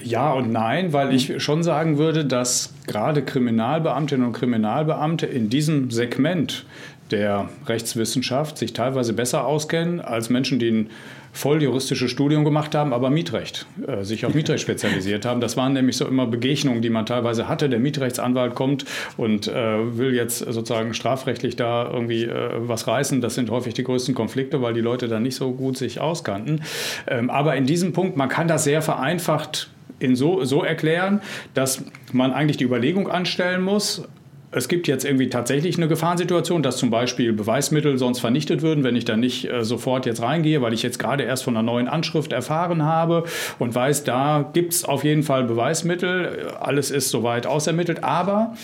Ja 0.02 0.32
und 0.32 0.52
nein, 0.52 0.92
weil 0.92 1.12
ich 1.14 1.42
schon 1.42 1.62
sagen 1.62 1.98
würde, 1.98 2.24
dass 2.24 2.72
gerade 2.86 3.22
Kriminalbeamtinnen 3.22 4.26
und 4.26 4.32
Kriminalbeamte 4.32 5.26
in 5.26 5.50
diesem 5.50 5.90
Segment 5.90 6.64
der 7.10 7.48
Rechtswissenschaft 7.66 8.58
sich 8.58 8.72
teilweise 8.72 9.12
besser 9.12 9.46
auskennen 9.46 10.00
als 10.00 10.30
Menschen, 10.30 10.58
die 10.58 10.70
ein 10.70 10.90
voll 11.32 11.62
juristisches 11.62 12.10
Studium 12.10 12.44
gemacht 12.44 12.74
haben, 12.74 12.92
aber 12.92 13.10
Mietrecht, 13.10 13.66
äh, 13.86 14.02
sich 14.02 14.26
auf 14.26 14.34
Mietrecht 14.34 14.60
spezialisiert 14.62 15.24
haben. 15.24 15.40
Das 15.40 15.56
waren 15.56 15.72
nämlich 15.72 15.96
so 15.96 16.06
immer 16.06 16.26
Begegnungen, 16.26 16.82
die 16.82 16.90
man 16.90 17.06
teilweise 17.06 17.48
hatte. 17.48 17.68
Der 17.68 17.78
Mietrechtsanwalt 17.78 18.54
kommt 18.54 18.84
und 19.16 19.46
äh, 19.48 19.96
will 19.96 20.14
jetzt 20.14 20.38
sozusagen 20.38 20.94
strafrechtlich 20.94 21.56
da 21.56 21.88
irgendwie 21.90 22.24
äh, 22.24 22.50
was 22.58 22.86
reißen. 22.86 23.20
Das 23.20 23.34
sind 23.34 23.50
häufig 23.50 23.74
die 23.74 23.84
größten 23.84 24.14
Konflikte, 24.14 24.60
weil 24.60 24.74
die 24.74 24.80
Leute 24.80 25.08
da 25.08 25.20
nicht 25.20 25.36
so 25.36 25.52
gut 25.52 25.76
sich 25.76 26.00
auskannten. 26.00 26.62
Ähm, 27.06 27.30
aber 27.30 27.54
in 27.56 27.66
diesem 27.66 27.92
Punkt, 27.92 28.16
man 28.16 28.28
kann 28.28 28.48
das 28.48 28.64
sehr 28.64 28.82
vereinfacht 28.82 29.70
in 30.00 30.16
so, 30.16 30.44
so 30.44 30.64
erklären, 30.64 31.20
dass 31.54 31.84
man 32.12 32.32
eigentlich 32.32 32.56
die 32.56 32.64
Überlegung 32.64 33.08
anstellen 33.08 33.62
muss, 33.62 34.08
es 34.52 34.68
gibt 34.68 34.88
jetzt 34.88 35.04
irgendwie 35.04 35.28
tatsächlich 35.28 35.76
eine 35.76 35.86
Gefahrensituation, 35.86 36.62
dass 36.62 36.76
zum 36.76 36.90
Beispiel 36.90 37.32
Beweismittel 37.32 37.98
sonst 37.98 38.18
vernichtet 38.18 38.62
würden, 38.62 38.82
wenn 38.82 38.96
ich 38.96 39.04
da 39.04 39.16
nicht 39.16 39.50
äh, 39.50 39.64
sofort 39.64 40.06
jetzt 40.06 40.22
reingehe, 40.22 40.60
weil 40.60 40.72
ich 40.72 40.82
jetzt 40.82 40.98
gerade 40.98 41.22
erst 41.22 41.44
von 41.44 41.56
einer 41.56 41.62
neuen 41.62 41.88
Anschrift 41.88 42.32
erfahren 42.32 42.82
habe 42.82 43.24
und 43.58 43.74
weiß, 43.74 44.04
da 44.04 44.50
gibt 44.52 44.72
es 44.72 44.84
auf 44.84 45.04
jeden 45.04 45.22
Fall 45.22 45.44
Beweismittel. 45.44 46.48
Alles 46.60 46.90
ist 46.90 47.10
soweit 47.10 47.46
ausermittelt. 47.46 48.02
Aber 48.02 48.54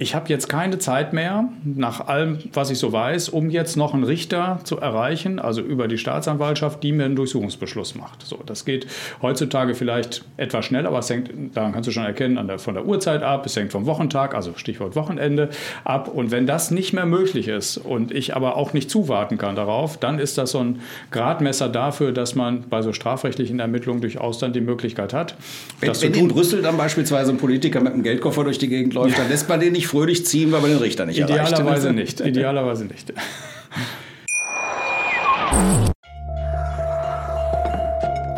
ich 0.00 0.14
habe 0.14 0.30
jetzt 0.30 0.48
keine 0.48 0.78
Zeit 0.78 1.12
mehr, 1.12 1.50
nach 1.62 2.08
allem, 2.08 2.38
was 2.54 2.70
ich 2.70 2.78
so 2.78 2.90
weiß, 2.90 3.28
um 3.28 3.50
jetzt 3.50 3.76
noch 3.76 3.92
einen 3.92 4.02
Richter 4.02 4.58
zu 4.64 4.78
erreichen, 4.78 5.38
also 5.38 5.60
über 5.60 5.88
die 5.88 5.98
Staatsanwaltschaft, 5.98 6.82
die 6.82 6.92
mir 6.92 7.04
einen 7.04 7.16
Durchsuchungsbeschluss 7.16 7.96
macht. 7.96 8.26
So, 8.26 8.38
das 8.46 8.64
geht 8.64 8.86
heutzutage 9.20 9.74
vielleicht 9.74 10.24
etwas 10.38 10.64
schneller, 10.64 10.88
aber 10.88 11.00
es 11.00 11.10
hängt, 11.10 11.54
daran 11.54 11.72
kannst 11.72 11.86
du 11.86 11.92
schon 11.92 12.06
erkennen, 12.06 12.48
der, 12.48 12.58
von 12.58 12.72
der 12.72 12.86
Uhrzeit 12.86 13.22
ab, 13.22 13.44
es 13.44 13.54
hängt 13.56 13.72
vom 13.72 13.84
Wochentag, 13.84 14.34
also 14.34 14.54
Stichwort 14.56 14.96
Wochenende 14.96 15.50
ab. 15.84 16.08
Und 16.08 16.30
wenn 16.30 16.46
das 16.46 16.70
nicht 16.70 16.94
mehr 16.94 17.04
möglich 17.04 17.46
ist 17.48 17.76
und 17.76 18.10
ich 18.10 18.34
aber 18.34 18.56
auch 18.56 18.72
nicht 18.72 18.90
zuwarten 18.90 19.36
kann 19.36 19.54
darauf, 19.54 19.98
dann 19.98 20.18
ist 20.18 20.38
das 20.38 20.52
so 20.52 20.60
ein 20.60 20.80
Gradmesser 21.10 21.68
dafür, 21.68 22.12
dass 22.12 22.34
man 22.34 22.62
bei 22.70 22.80
so 22.80 22.94
strafrechtlichen 22.94 23.60
Ermittlungen 23.60 24.00
durchaus 24.00 24.38
dann 24.38 24.54
die 24.54 24.62
Möglichkeit 24.62 25.12
hat. 25.12 25.34
Wenn, 25.80 25.92
wenn 26.00 26.14
in 26.14 26.28
Brüssel 26.28 26.62
dann 26.62 26.78
beispielsweise 26.78 27.32
ein 27.32 27.36
Politiker 27.36 27.82
mit 27.82 27.92
einem 27.92 28.02
Geldkoffer 28.02 28.44
durch 28.44 28.56
die 28.56 28.68
Gegend 28.68 28.94
läuft, 28.94 29.18
ja. 29.18 29.24
dann 29.24 29.28
lässt 29.28 29.46
man 29.46 29.60
den 29.60 29.74
nicht 29.74 29.89
fröhlich 29.90 30.24
ziehen, 30.24 30.52
weil 30.52 30.60
man 30.60 30.70
den 30.70 30.78
Richter 30.78 31.04
nicht 31.06 31.18
Idealerweise 31.18 31.88
erreicht. 31.88 31.92
nicht. 31.94 32.20
Idealerweise 32.20 32.84
nicht. 32.84 33.12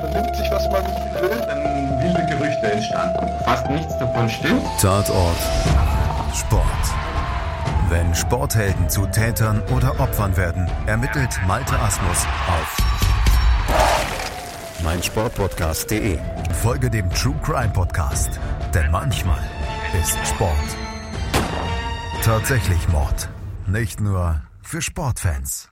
Vernimmt 0.00 0.36
sich, 0.36 0.50
was 0.50 0.64
man 0.70 0.84
will, 1.20 1.38
dann 1.46 2.00
wilde 2.02 2.26
Gerüchte 2.26 2.72
entstanden. 2.72 3.26
Fast 3.44 3.70
nichts 3.70 3.98
davon 3.98 4.28
stimmt. 4.28 4.62
Tatort. 4.80 5.36
Sport. 6.34 6.64
Wenn 7.90 8.14
Sporthelden 8.14 8.88
zu 8.88 9.04
Tätern 9.06 9.62
oder 9.76 10.00
Opfern 10.00 10.34
werden, 10.38 10.66
ermittelt 10.86 11.38
Malte 11.46 11.78
Asmus 11.78 12.26
auf 12.48 12.76
meinsportpodcast.de. 14.82 16.18
Folge 16.62 16.90
dem 16.90 17.08
True 17.10 17.36
Crime 17.44 17.70
Podcast, 17.72 18.40
denn 18.74 18.90
manchmal 18.90 19.38
ist 20.00 20.16
Sport 20.26 20.81
Tatsächlich 22.24 22.88
Mord. 22.88 23.28
Nicht 23.66 24.00
nur 24.00 24.42
für 24.62 24.80
Sportfans. 24.80 25.71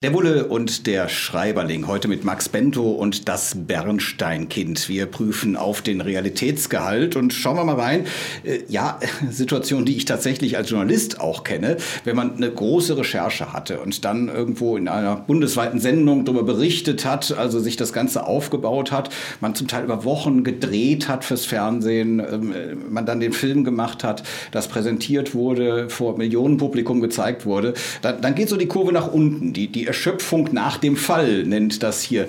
Der 0.00 0.10
Bulle 0.10 0.46
und 0.46 0.86
der 0.86 1.08
Schreiberling. 1.08 1.88
Heute 1.88 2.06
mit 2.06 2.24
Max 2.24 2.48
Bento 2.48 2.92
und 2.92 3.28
das 3.28 3.56
Bernsteinkind. 3.66 4.88
Wir 4.88 5.06
prüfen 5.06 5.56
auf 5.56 5.82
den 5.82 6.00
Realitätsgehalt 6.00 7.16
und 7.16 7.32
schauen 7.32 7.56
wir 7.56 7.64
mal 7.64 7.74
rein. 7.74 8.06
Äh, 8.44 8.60
ja, 8.68 9.00
Situation, 9.28 9.84
die 9.84 9.96
ich 9.96 10.04
tatsächlich 10.04 10.56
als 10.56 10.70
Journalist 10.70 11.20
auch 11.20 11.42
kenne. 11.42 11.78
Wenn 12.04 12.14
man 12.14 12.36
eine 12.36 12.48
große 12.48 12.96
Recherche 12.96 13.52
hatte 13.52 13.80
und 13.80 14.04
dann 14.04 14.28
irgendwo 14.28 14.76
in 14.76 14.86
einer 14.86 15.16
bundesweiten 15.16 15.80
Sendung 15.80 16.24
darüber 16.24 16.44
berichtet 16.44 17.04
hat, 17.04 17.36
also 17.36 17.58
sich 17.58 17.76
das 17.76 17.92
Ganze 17.92 18.24
aufgebaut 18.24 18.92
hat, 18.92 19.10
man 19.40 19.56
zum 19.56 19.66
Teil 19.66 19.82
über 19.82 20.04
Wochen 20.04 20.44
gedreht 20.44 21.08
hat 21.08 21.24
fürs 21.24 21.44
Fernsehen, 21.44 22.20
ähm, 22.20 22.54
man 22.88 23.04
dann 23.04 23.18
den 23.18 23.32
Film 23.32 23.64
gemacht 23.64 24.04
hat, 24.04 24.22
das 24.52 24.68
präsentiert 24.68 25.34
wurde, 25.34 25.90
vor 25.90 26.16
Millionen 26.16 26.56
Publikum 26.56 27.00
gezeigt 27.00 27.46
wurde, 27.46 27.74
dann, 28.00 28.20
dann 28.20 28.36
geht 28.36 28.48
so 28.48 28.56
die 28.56 28.68
Kurve 28.68 28.92
nach 28.92 29.12
unten. 29.18 29.52
Die, 29.52 29.68
die 29.68 29.86
Erschöpfung 29.86 30.50
nach 30.52 30.78
dem 30.78 30.96
Fall 30.96 31.44
nennt 31.44 31.82
das 31.82 32.02
hier 32.02 32.26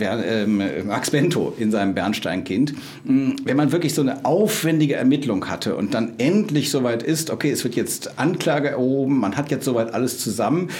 ähm, 0.00 0.62
Max 0.86 1.10
Bento 1.10 1.52
in 1.58 1.70
seinem 1.70 1.94
Bernsteinkind. 1.94 2.74
Mm, 3.04 3.32
wenn 3.44 3.56
man 3.56 3.72
wirklich 3.72 3.94
so 3.94 4.02
eine 4.02 4.24
aufwendige 4.24 4.94
Ermittlung 4.94 5.48
hatte 5.48 5.74
und 5.74 5.94
dann 5.94 6.14
endlich 6.18 6.70
soweit 6.70 7.02
ist, 7.02 7.30
okay, 7.30 7.50
es 7.50 7.64
wird 7.64 7.74
jetzt 7.74 8.18
Anklage 8.18 8.70
erhoben, 8.70 9.18
man 9.18 9.36
hat 9.36 9.50
jetzt 9.50 9.64
soweit 9.64 9.92
alles 9.92 10.18
zusammen. 10.18 10.70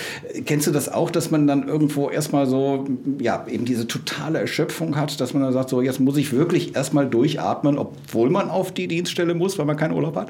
Kennst 0.45 0.67
du 0.67 0.71
das 0.71 0.89
auch, 0.89 1.11
dass 1.11 1.31
man 1.31 1.47
dann 1.47 1.67
irgendwo 1.67 2.09
erstmal 2.09 2.47
so, 2.47 2.87
ja, 3.19 3.45
eben 3.49 3.65
diese 3.65 3.87
totale 3.87 4.39
Erschöpfung 4.39 4.97
hat, 4.97 5.21
dass 5.21 5.35
man 5.35 5.43
dann 5.43 5.53
sagt, 5.53 5.71
so, 5.71 5.83
jetzt 5.83 5.99
muss 6.01 6.17
ich 6.17 6.33
wirklich 6.33 6.77
erstmal 6.77 7.09
durchatmen, 7.09 7.79
obwohl 7.79 8.31
man 8.31 8.49
auf 8.51 8.73
die 8.73 8.87
Dienststelle 8.87 9.35
muss, 9.35 9.59
weil 9.59 9.67
man 9.67 9.77
keinen 9.77 9.93
Urlaub 9.93 10.17
hat? 10.17 10.29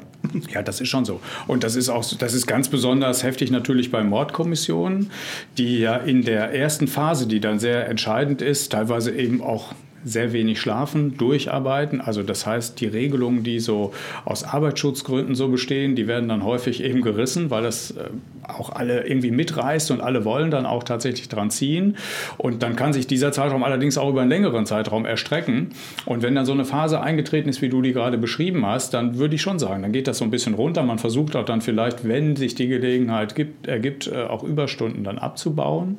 Ja, 0.53 0.61
das 0.61 0.81
ist 0.81 0.89
schon 0.89 1.05
so. 1.05 1.19
Und 1.47 1.63
das 1.63 1.75
ist 1.75 1.89
auch, 1.89 2.05
das 2.17 2.33
ist 2.33 2.47
ganz 2.47 2.69
besonders 2.69 3.23
heftig 3.23 3.51
natürlich 3.51 3.91
bei 3.91 4.03
Mordkommissionen, 4.03 5.11
die 5.57 5.79
ja 5.79 5.95
in 5.97 6.23
der 6.23 6.53
ersten 6.53 6.87
Phase, 6.87 7.27
die 7.27 7.39
dann 7.39 7.59
sehr 7.59 7.87
entscheidend 7.87 8.41
ist, 8.41 8.71
teilweise 8.71 9.11
eben 9.11 9.41
auch 9.41 9.73
sehr 10.03 10.33
wenig 10.33 10.59
schlafen, 10.59 11.17
durcharbeiten. 11.17 12.01
Also 12.01 12.23
das 12.23 12.45
heißt, 12.45 12.79
die 12.79 12.87
Regelungen, 12.87 13.43
die 13.43 13.59
so 13.59 13.93
aus 14.25 14.43
Arbeitsschutzgründen 14.43 15.35
so 15.35 15.47
bestehen, 15.49 15.95
die 15.95 16.07
werden 16.07 16.29
dann 16.29 16.43
häufig 16.43 16.83
eben 16.83 17.01
gerissen, 17.01 17.49
weil 17.49 17.63
das 17.63 17.91
äh, 17.91 18.09
auch 18.47 18.71
alle 18.71 19.07
irgendwie 19.07 19.31
mitreißt 19.31 19.91
und 19.91 20.01
alle 20.01 20.25
wollen 20.25 20.51
dann 20.51 20.65
auch 20.65 20.83
tatsächlich 20.83 21.29
dran 21.29 21.51
ziehen. 21.51 21.97
Und 22.37 22.63
dann 22.63 22.75
kann 22.75 22.93
sich 22.93 23.07
dieser 23.07 23.31
Zeitraum 23.31 23.63
allerdings 23.63 23.97
auch 23.97 24.09
über 24.09 24.21
einen 24.21 24.29
längeren 24.29 24.65
Zeitraum 24.65 25.05
erstrecken. 25.05 25.69
Und 26.05 26.23
wenn 26.23 26.35
dann 26.35 26.45
so 26.45 26.53
eine 26.53 26.65
Phase 26.65 27.01
eingetreten 27.01 27.49
ist, 27.49 27.61
wie 27.61 27.69
du 27.69 27.81
die 27.81 27.93
gerade 27.93 28.17
beschrieben 28.17 28.65
hast, 28.65 28.93
dann 28.93 29.17
würde 29.17 29.35
ich 29.35 29.41
schon 29.41 29.59
sagen, 29.59 29.81
dann 29.81 29.91
geht 29.91 30.07
das 30.07 30.17
so 30.17 30.25
ein 30.25 30.31
bisschen 30.31 30.53
runter. 30.53 30.83
Man 30.83 30.99
versucht 30.99 31.35
auch 31.35 31.45
dann 31.45 31.61
vielleicht, 31.61 32.07
wenn 32.07 32.35
sich 32.35 32.55
die 32.55 32.67
Gelegenheit 32.67 33.35
gibt, 33.35 33.67
ergibt, 33.67 34.07
äh, 34.07 34.23
auch 34.23 34.43
Überstunden 34.43 35.03
dann 35.03 35.17
abzubauen. 35.17 35.97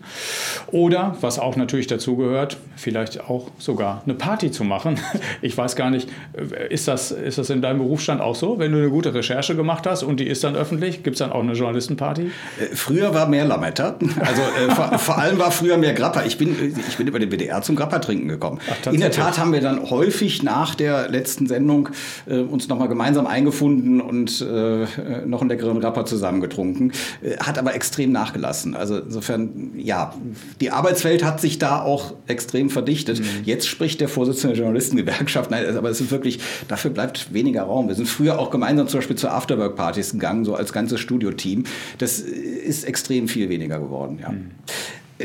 Oder, 0.69 1.17
was 1.21 1.39
auch 1.39 1.57
natürlich 1.57 1.87
dazu 1.87 2.17
gehört, 2.17 2.57
vielleicht 2.77 3.29
auch 3.29 3.49
sogar 3.59 3.90
eine 4.05 4.15
Party 4.15 4.51
zu 4.51 4.65
machen. 4.65 4.99
Ich 5.43 5.57
weiß 5.57 5.77
gar 5.77 5.91
nicht, 5.91 6.09
äh, 6.33 6.73
ist 6.73 6.87
das, 6.89 7.13
ist 7.13 7.39
das 7.39 7.51
in 7.51 7.63
deinem 7.63 7.79
Berufsstand 7.79 8.21
auch 8.21 8.35
so? 8.35 8.59
Wenn 8.59 8.73
du 8.73 8.79
eine 8.79 8.91
gute 8.91 9.15
Recherche 9.15 9.57
gemacht 9.57 9.87
hast 9.87 10.03
und 10.03 10.21
die 10.21 10.27
ist 10.27 10.45
dann 10.45 10.55
öffentlich, 10.55 11.03
gibt 11.03 11.15
es 11.15 11.19
dann 11.19 11.33
auch 11.33 11.43
eine 11.43 11.53
Journalistenparty? 11.53 12.27
Äh, 12.27 12.75
früher 12.75 13.15
war 13.15 13.27
mehr 13.27 13.45
Lametta. 13.45 13.97
Also 14.21 14.43
äh, 14.43 14.75
vor, 14.75 14.99
vor, 14.99 15.19
allem 15.19 15.39
war 15.39 15.51
früher 15.51 15.77
mehr 15.77 15.95
Grappa. 15.95 16.25
Ich 16.25 16.37
bin, 16.37 16.55
ich 16.89 16.97
bin 16.97 17.07
über 17.07 17.19
den 17.19 17.31
WDR 17.31 17.63
zum 17.63 17.77
Grappa 17.77 17.99
trinken 18.01 18.29
gekommen. 18.29 18.61
Ach, 18.71 18.93
In 18.93 19.01
der 19.01 19.11
Tat 19.11 19.39
haben 19.39 19.53
wir 19.53 19.61
dann 19.61 19.91
häufig 19.91 20.43
nach 20.43 20.75
der 20.75 21.09
letzten 21.09 21.47
Sendung 21.47 21.89
äh, 22.27 22.39
uns 22.39 22.69
nochmal 22.69 22.89
gemeinsam 22.89 23.27
eingefunden 23.27 24.01
und 24.01 24.41
äh, 24.41 24.87
noch 25.27 25.41
einen 25.41 25.51
leckeren 25.51 25.81
Grappa 25.81 26.05
zusammengetrunken. 26.05 26.93
Äh, 27.23 27.37
hat 27.39 27.59
aber 27.59 27.75
extrem 27.75 28.13
nachgelassen. 28.13 28.75
Also 28.75 28.99
insofern, 28.99 29.73
ja, 29.77 30.15
die 30.61 30.71
Arbeitswelt 30.71 31.25
hat 31.25 31.41
sich 31.41 31.59
da 31.59 31.83
auch 31.83 32.15
extrem 32.27 32.71
verdichtet. 32.71 33.21
Mhm. 33.21 33.45
Jetzt 33.45 33.69
spricht 33.81 34.03
der 34.03 34.11
Vorsitzende 34.11 34.55
der 34.55 34.65
Journalistengewerkschaft, 34.65 35.51
nein, 35.51 35.75
aber 35.75 35.89
es 35.89 36.03
ist 36.03 36.11
wirklich, 36.11 36.39
dafür 36.69 36.91
bleibt 36.91 37.33
weniger 37.33 37.63
Raum. 37.63 37.89
Wir 37.89 37.95
sind 37.95 38.07
früher 38.07 38.39
auch 38.39 38.51
gemeinsam 38.51 38.89
zum 38.89 38.99
Beispiel 38.99 39.17
zu 39.17 39.31
Afterwork-Partys 39.31 40.13
gegangen, 40.13 40.45
so 40.45 40.55
als 40.55 40.75
ganzes 40.75 41.01
Studioteam. 41.01 41.65
Das 41.97 42.19
ist 42.19 42.85
extrem 42.85 43.27
viel 43.27 43.49
weniger 43.49 43.81
geworden. 43.81 44.19
Ja. 44.21 44.33
Mhm. 44.33 44.51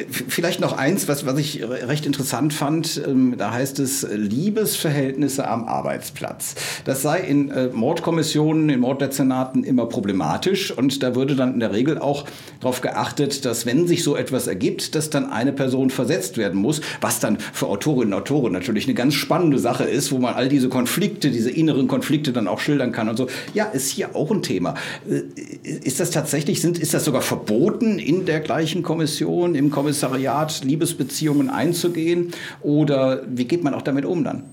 Vielleicht 0.10 0.60
noch 0.60 0.74
eins, 0.74 1.08
was, 1.08 1.25
was 1.25 1.38
ich 1.40 1.64
recht 1.64 2.06
interessant 2.06 2.54
fand. 2.54 3.02
Ähm, 3.08 3.36
da 3.38 3.54
heißt 3.54 3.80
es 3.80 4.06
Liebesverhältnisse 4.12 5.48
am 5.48 5.66
Arbeitsplatz. 5.66 6.56
Das 6.84 7.02
sei 7.02 7.20
in 7.22 7.50
äh, 7.50 7.68
Mordkommissionen, 7.68 8.70
in 8.70 8.82
Morddezernaten 8.82 9.64
immer 9.64 9.86
problematisch. 9.86 10.72
Und 10.72 11.02
da 11.02 11.16
würde 11.16 11.36
dann 11.36 11.54
in 11.54 11.60
der 11.62 11.72
Regel 11.72 11.98
auch 11.98 12.25
darauf 12.60 12.82
geachtet, 12.82 13.46
dass 13.46 13.66
wenn 13.66 13.88
sich 13.88 14.04
so 14.04 14.18
etwas 14.18 14.48
ergibt, 14.48 14.96
dass 14.96 15.10
dann 15.10 15.32
eine 15.32 15.54
Person 15.54 15.90
versetzt 15.90 16.38
werden 16.38 16.60
muss. 16.60 16.82
Was 17.00 17.22
dann 17.22 17.38
für 17.40 17.68
Autorinnen 17.68 18.14
und 18.14 18.20
Autoren 18.20 18.52
natürlich 18.52 18.86
eine 18.86 18.96
ganz 18.96 19.14
spannende 19.14 19.60
Sache 19.60 19.86
ist, 19.86 20.12
wo 20.12 20.18
man 20.18 20.34
all 20.34 20.50
diese 20.50 20.68
Konflikte, 20.68 21.32
diese 21.32 21.52
inneren 21.52 21.88
Konflikte 21.88 22.34
dann 22.34 22.50
auch 22.50 22.60
schildern 22.60 22.92
kann 22.92 23.08
und 23.08 23.16
so. 23.16 23.28
Ja, 23.54 23.66
ist 23.66 23.92
hier 23.92 24.14
auch 24.14 24.30
ein 24.30 24.42
Thema. 24.42 24.74
Äh, 25.10 25.22
ist 25.64 26.02
das 26.02 26.12
tatsächlich, 26.12 26.60
sind, 26.60 26.80
ist 26.80 26.94
das 26.94 27.06
sogar 27.06 27.22
verboten 27.22 27.98
in 27.98 28.25
der 28.25 28.42
gleichen 28.42 28.84
Kommission, 28.84 29.56
im 29.56 29.72
Kommission 29.72 29.85
Kommissariat 29.86 30.63
Liebesbeziehungen 30.63 31.51
einzugehen? 31.51 32.32
Oder 32.62 33.22
wie 33.27 33.46
geht 33.46 33.63
man 33.63 33.75
auch 33.75 33.84
damit 33.84 34.04
um 34.04 34.24
dann? 34.24 34.44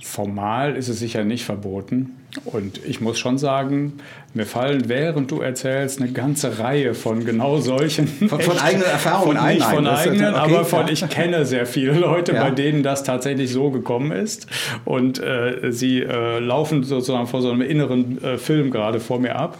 Formal 0.00 0.74
ist 0.74 0.88
es 0.88 0.98
sicher 0.98 1.22
nicht 1.22 1.44
verboten. 1.44 2.14
Und 2.46 2.82
ich 2.86 3.02
muss 3.02 3.18
schon 3.18 3.36
sagen, 3.36 3.94
mir 4.32 4.46
fallen, 4.46 4.88
während 4.88 5.30
du 5.30 5.40
erzählst, 5.40 6.00
eine 6.00 6.12
ganze 6.12 6.58
Reihe 6.58 6.94
von 6.94 7.26
genau 7.26 7.58
solchen. 7.58 8.06
Von, 8.06 8.40
von 8.40 8.58
eigenen 8.58 8.86
Erfahrungen 8.86 9.36
von, 9.36 9.48
Nicht 9.48 9.64
von 9.64 9.86
eigenen, 9.86 10.34
okay, 10.34 10.54
aber 10.54 10.64
von, 10.64 10.88
ich 10.88 11.06
kenne 11.08 11.44
sehr 11.44 11.66
viele 11.66 11.92
Leute, 11.92 12.32
ja. 12.32 12.44
bei 12.44 12.50
denen 12.50 12.82
das 12.82 13.02
tatsächlich 13.02 13.50
so 13.50 13.70
gekommen 13.70 14.12
ist. 14.12 14.46
Und 14.86 15.18
äh, 15.18 15.72
sie 15.72 16.00
äh, 16.00 16.38
laufen 16.38 16.84
sozusagen 16.84 17.26
vor 17.26 17.42
so 17.42 17.50
einem 17.50 17.62
inneren 17.62 18.22
äh, 18.22 18.38
Film 18.38 18.70
gerade 18.70 19.00
vor 19.00 19.18
mir 19.18 19.36
ab. 19.36 19.58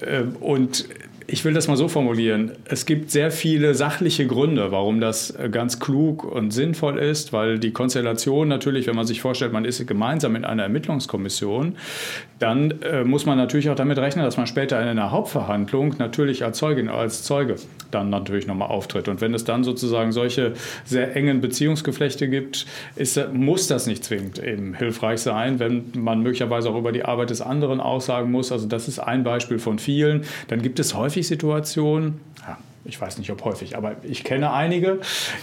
Äh, 0.00 0.22
und 0.40 0.86
ich 1.26 1.44
will 1.44 1.52
das 1.52 1.68
mal 1.68 1.76
so 1.76 1.88
formulieren. 1.88 2.52
Es 2.64 2.86
gibt 2.86 3.10
sehr 3.10 3.30
viele 3.30 3.74
sachliche 3.74 4.26
Gründe, 4.26 4.72
warum 4.72 5.00
das 5.00 5.30
äh, 5.30 5.48
ganz 5.50 5.80
klug 5.80 6.24
und 6.24 6.52
sinnvoll 6.52 6.98
ist, 6.98 7.32
weil 7.32 7.58
die 7.58 7.72
Konstellation 7.72 8.48
natürlich, 8.48 8.86
wenn 8.86 8.96
man 8.96 9.06
sich 9.06 9.20
vorstellt, 9.20 9.52
man 9.52 9.64
ist 9.64 9.86
gemeinsam 9.86 10.36
in 10.36 10.44
einer 10.44 10.64
Ermittlungskommission, 10.64 11.76
dann 12.38 12.82
äh, 12.82 13.04
muss 13.04 13.26
man 13.26 13.38
natürlich 13.38 13.70
auch 13.70 13.76
damit 13.76 13.98
rechnen, 13.98 14.24
dass 14.24 14.36
man 14.36 14.46
später 14.46 14.80
in 14.80 14.88
einer 14.88 15.10
Hauptverhandlung 15.10 15.96
natürlich 15.98 16.44
als 16.44 16.58
Zeugin, 16.58 16.88
als 16.88 17.22
Zeuge 17.22 17.56
dann 17.90 18.10
natürlich 18.10 18.46
nochmal 18.46 18.68
auftritt. 18.68 19.08
Und 19.08 19.20
wenn 19.20 19.34
es 19.34 19.44
dann 19.44 19.64
sozusagen 19.64 20.12
solche 20.12 20.54
sehr 20.84 21.14
engen 21.14 21.40
Beziehungsgeflechte 21.40 22.28
gibt, 22.28 22.66
ist, 22.96 23.20
muss 23.32 23.68
das 23.68 23.86
nicht 23.86 24.04
zwingend 24.04 24.42
eben 24.42 24.74
hilfreich 24.74 25.20
sein, 25.20 25.58
wenn 25.58 25.84
man 25.96 26.22
möglicherweise 26.22 26.70
auch 26.70 26.78
über 26.78 26.92
die 26.92 27.04
Arbeit 27.04 27.30
des 27.30 27.40
anderen 27.40 27.80
aussagen 27.80 28.30
muss. 28.30 28.50
Also 28.50 28.66
das 28.66 28.88
ist 28.88 28.98
ein 28.98 29.24
Beispiel 29.24 29.58
von 29.58 29.78
vielen. 29.78 30.24
Dann 30.48 30.62
gibt 30.62 30.80
es 30.80 30.94
häufig 30.94 31.11
Situationen, 31.20 32.20
ja, 32.46 32.56
ich 32.84 33.00
weiß 33.00 33.18
nicht, 33.18 33.30
ob 33.30 33.44
häufig, 33.44 33.76
aber 33.76 33.96
ich 34.02 34.24
kenne 34.24 34.52
einige, 34.52 34.98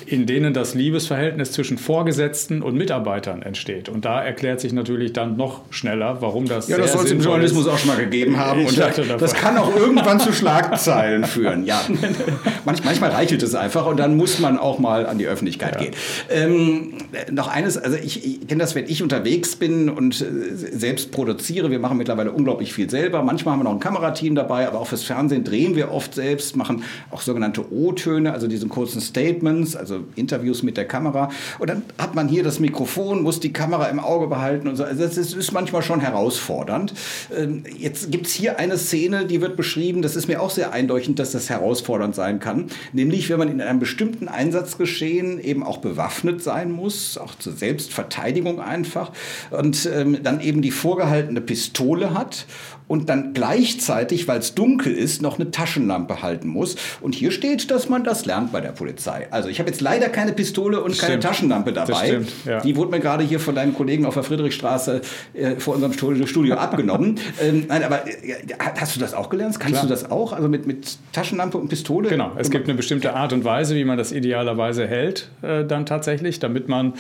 in 0.06 0.26
denen 0.26 0.54
das 0.54 0.76
Liebesverhältnis 0.76 1.54
zwischen 1.54 1.78
Vorgesetzten 1.78 2.62
und 2.62 2.76
Mitarbeitern 2.76 3.42
entsteht. 3.42 3.88
Und 3.88 4.04
da 4.04 4.22
erklärt 4.22 4.60
sich 4.60 4.74
natürlich 4.74 5.14
dann 5.14 5.38
noch 5.38 5.62
schneller, 5.70 6.22
warum 6.22 6.48
das. 6.48 6.68
Ja, 6.68 6.78
das 6.78 6.92
soll 6.92 7.06
es 7.06 7.12
im 7.12 7.22
Journalismus 7.22 7.66
ist. 7.66 7.72
auch 7.72 7.78
schon 7.78 7.88
mal 7.88 7.98
gegeben 7.98 8.38
haben. 8.38 8.66
Und 8.66 8.78
das 8.78 9.34
kann 9.34 9.58
auch 9.58 9.74
irgendwann 9.74 10.20
zu 10.20 10.34
Schlagzeilen 10.40 11.24
führen. 11.24 11.66
Ja, 11.66 11.82
manchmal 12.66 13.12
reichelt 13.12 13.42
es 13.42 13.56
einfach 13.56 13.86
und 13.86 13.98
dann 13.98 14.18
muss 14.18 14.40
man 14.40 14.60
auch 14.60 14.80
mal 14.80 15.06
an 15.06 15.18
die 15.18 15.28
Öffentlichkeit 15.28 15.76
ja. 15.76 15.82
gehen. 15.82 15.94
Ähm, 16.30 16.94
noch 17.32 17.48
eines, 17.48 17.78
also 17.78 17.96
ich, 17.96 18.26
ich 18.26 18.48
kenne 18.48 18.60
das, 18.60 18.76
wenn 18.76 18.86
ich 18.86 19.02
unterwegs 19.02 19.56
bin 19.56 19.90
und 19.90 20.20
äh, 20.20 20.26
selbst 20.54 21.14
produziere. 21.14 21.72
Wir 21.72 21.80
machen 21.80 21.98
mittlerweile 21.98 22.34
unglaublich 22.34 22.74
viel 22.74 22.90
selber. 22.90 23.24
Manchmal 23.24 23.54
haben 23.54 23.62
wir 23.62 23.64
noch 23.64 23.74
ein 23.74 23.80
Kamerateam 23.80 24.36
dabei, 24.36 24.68
aber 24.68 24.80
auch 24.80 24.88
fürs 24.88 25.04
Fernsehen 25.04 25.46
drehen 25.46 25.78
wir 25.78 25.92
oft 25.92 26.14
selbst, 26.14 26.58
machen 26.58 26.84
auch 27.12 27.22
sogenannte 27.30 27.72
O-Töne, 27.72 28.34
also 28.34 28.48
diese 28.48 28.68
kurzen 28.68 29.02
Statements, 29.02 29.76
also 29.76 30.00
Interviews 30.16 30.64
mit 30.64 30.78
der 30.78 30.86
Kamera. 30.86 31.30
Und 31.60 31.70
dann 31.70 31.84
hat 32.00 32.16
man 32.16 32.28
hier 32.28 32.44
das 32.44 32.60
Mikrofon, 32.60 33.22
muss 33.22 33.40
die 33.40 33.54
Kamera 33.54 33.86
im 33.86 34.00
Auge 34.00 34.26
behalten 34.26 34.68
und 34.68 34.76
so. 34.76 34.84
Also 34.84 35.04
das 35.04 35.16
ist, 35.16 35.36
ist 35.36 35.52
manchmal 35.52 35.84
schon 35.84 36.00
herausfordernd. 36.00 36.94
Ähm, 37.36 37.64
jetzt 37.78 38.12
gibt 38.12 38.26
es 38.26 38.34
hier 38.34 38.58
eine 38.58 38.80
Szene, 38.80 39.26
die 39.26 39.42
wird 39.42 39.56
beschrieben, 39.56 40.02
das 40.02 40.16
ist 40.16 40.28
mir 40.28 40.42
auch 40.42 40.50
sehr 40.50 40.74
eindeutig, 40.74 41.14
dass 41.16 41.32
das 41.32 41.50
herausfordernd 41.50 42.16
sein 42.16 42.40
kann. 42.40 42.66
Nämlich, 42.94 43.30
wenn 43.30 43.38
man 43.38 43.50
in 43.50 43.62
einem 43.62 43.80
bestimmten 43.80 44.28
Einsatzgeschehen 44.28 45.40
eben 45.40 45.62
auch 45.62 45.78
bewaffnet 45.78 46.42
sein 46.42 46.72
muss, 46.72 47.20
auch 47.20 47.36
zur 47.36 47.54
Selbstverteidigung 47.54 48.60
einfach, 48.60 49.12
und 49.52 49.88
ähm, 49.94 50.18
dann 50.24 50.42
eben 50.42 50.64
die 50.64 50.72
vorgehaltene 50.72 51.42
Pistole 51.42 52.16
hat 52.16 52.48
und 52.90 53.08
dann 53.08 53.34
gleichzeitig, 53.34 54.28
weil 54.28 54.40
es 54.40 54.56
dunkel 54.56 54.94
ist, 54.94 55.22
noch 55.22 55.40
eine 55.40 55.52
Taschenlampe 55.52 56.24
halten 56.24 56.48
muss. 56.48 56.76
Und 57.02 57.14
hier 57.20 57.32
steht, 57.32 57.70
dass 57.70 57.90
man 57.90 58.04
das 58.04 58.26
lernt 58.26 58.52
bei 58.52 58.62
der 58.62 58.70
Polizei. 58.70 59.28
Also 59.32 59.50
ich 59.50 59.60
habe 59.60 59.70
jetzt 59.70 59.82
leider 59.82 60.10
keine 60.10 60.32
Pistole 60.32 60.82
und 60.82 60.98
keine 60.98 61.20
Taschenlampe 61.20 61.74
dabei. 61.74 62.08
Stimmt, 62.08 62.32
ja. 62.46 62.62
Die 62.62 62.76
wurde 62.76 62.92
mir 62.92 63.00
gerade 63.00 63.24
hier 63.24 63.40
von 63.40 63.56
deinem 63.56 63.74
Kollegen 63.76 64.06
auf 64.06 64.14
der 64.14 64.24
Friedrichstraße 64.24 65.02
äh, 65.34 65.56
vor 65.58 65.76
unserem 65.76 65.94
Studio 65.94 66.56
abgenommen. 66.56 67.20
ähm, 67.42 67.66
nein, 67.68 67.84
aber 67.84 68.08
äh, 68.08 68.36
hast 68.80 68.96
du 68.96 69.00
das 69.00 69.14
auch 69.14 69.30
gelernt? 69.30 69.60
Kannst 69.60 69.76
Klar. 69.76 69.84
du 69.84 69.90
das 69.90 70.10
auch? 70.10 70.34
Also 70.34 70.48
mit, 70.48 70.66
mit 70.66 70.98
Taschenlampe 71.12 71.58
und 71.58 71.68
Pistole? 71.68 72.10
Genau, 72.10 72.32
es 72.38 72.50
gibt 72.50 72.68
eine 72.68 72.76
bestimmte 72.76 73.14
Art 73.14 73.34
und 73.34 73.44
Weise, 73.44 73.76
wie 73.76 73.84
man 73.84 73.98
das 73.98 74.12
idealerweise 74.12 74.88
hält, 74.88 75.30
äh, 75.42 75.66
dann 75.66 75.86
tatsächlich, 75.86 76.40
damit 76.40 76.70
man 76.70 76.94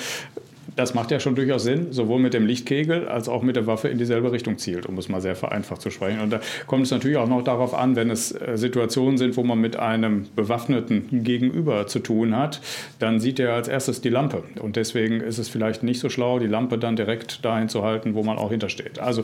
das 0.75 0.93
macht 0.93 1.11
ja 1.11 1.19
schon 1.19 1.35
durchaus 1.35 1.63
Sinn, 1.63 1.87
sowohl 1.91 2.19
mit 2.19 2.33
dem 2.33 2.45
Lichtkegel 2.45 3.07
als 3.07 3.29
auch 3.29 3.41
mit 3.41 3.55
der 3.55 3.67
Waffe 3.67 3.87
in 3.87 3.97
dieselbe 3.97 4.31
Richtung 4.31 4.57
zielt, 4.57 4.85
um 4.85 4.97
es 4.97 5.09
mal 5.09 5.21
sehr 5.21 5.35
vereinfacht 5.35 5.81
zu 5.81 5.89
sprechen. 5.89 6.19
Und 6.21 6.31
da 6.31 6.39
kommt 6.67 6.83
es 6.83 6.91
natürlich 6.91 7.17
auch 7.17 7.27
noch 7.27 7.43
darauf 7.43 7.73
an, 7.73 7.95
wenn 7.95 8.09
es 8.09 8.31
äh, 8.31 8.57
Situationen 8.57 9.17
sind, 9.17 9.37
wo 9.37 9.43
man 9.43 9.59
mit 9.59 9.77
einem 9.77 10.27
bewaffneten 10.35 11.23
Gegenüber 11.23 11.87
zu 11.87 11.99
tun 11.99 12.35
hat, 12.35 12.61
dann 12.99 13.19
sieht 13.19 13.39
er 13.39 13.53
als 13.53 13.67
erstes 13.67 14.01
die 14.01 14.09
Lampe. 14.09 14.43
Und 14.59 14.75
deswegen 14.75 15.21
ist 15.21 15.37
es 15.37 15.49
vielleicht 15.49 15.83
nicht 15.83 15.99
so 15.99 16.09
schlau, 16.09 16.39
die 16.39 16.47
Lampe 16.47 16.77
dann 16.77 16.95
direkt 16.95 17.43
dahin 17.45 17.69
zu 17.69 17.83
halten, 17.83 18.15
wo 18.15 18.23
man 18.23 18.37
auch 18.37 18.51
hintersteht. 18.51 18.99
Also 18.99 19.23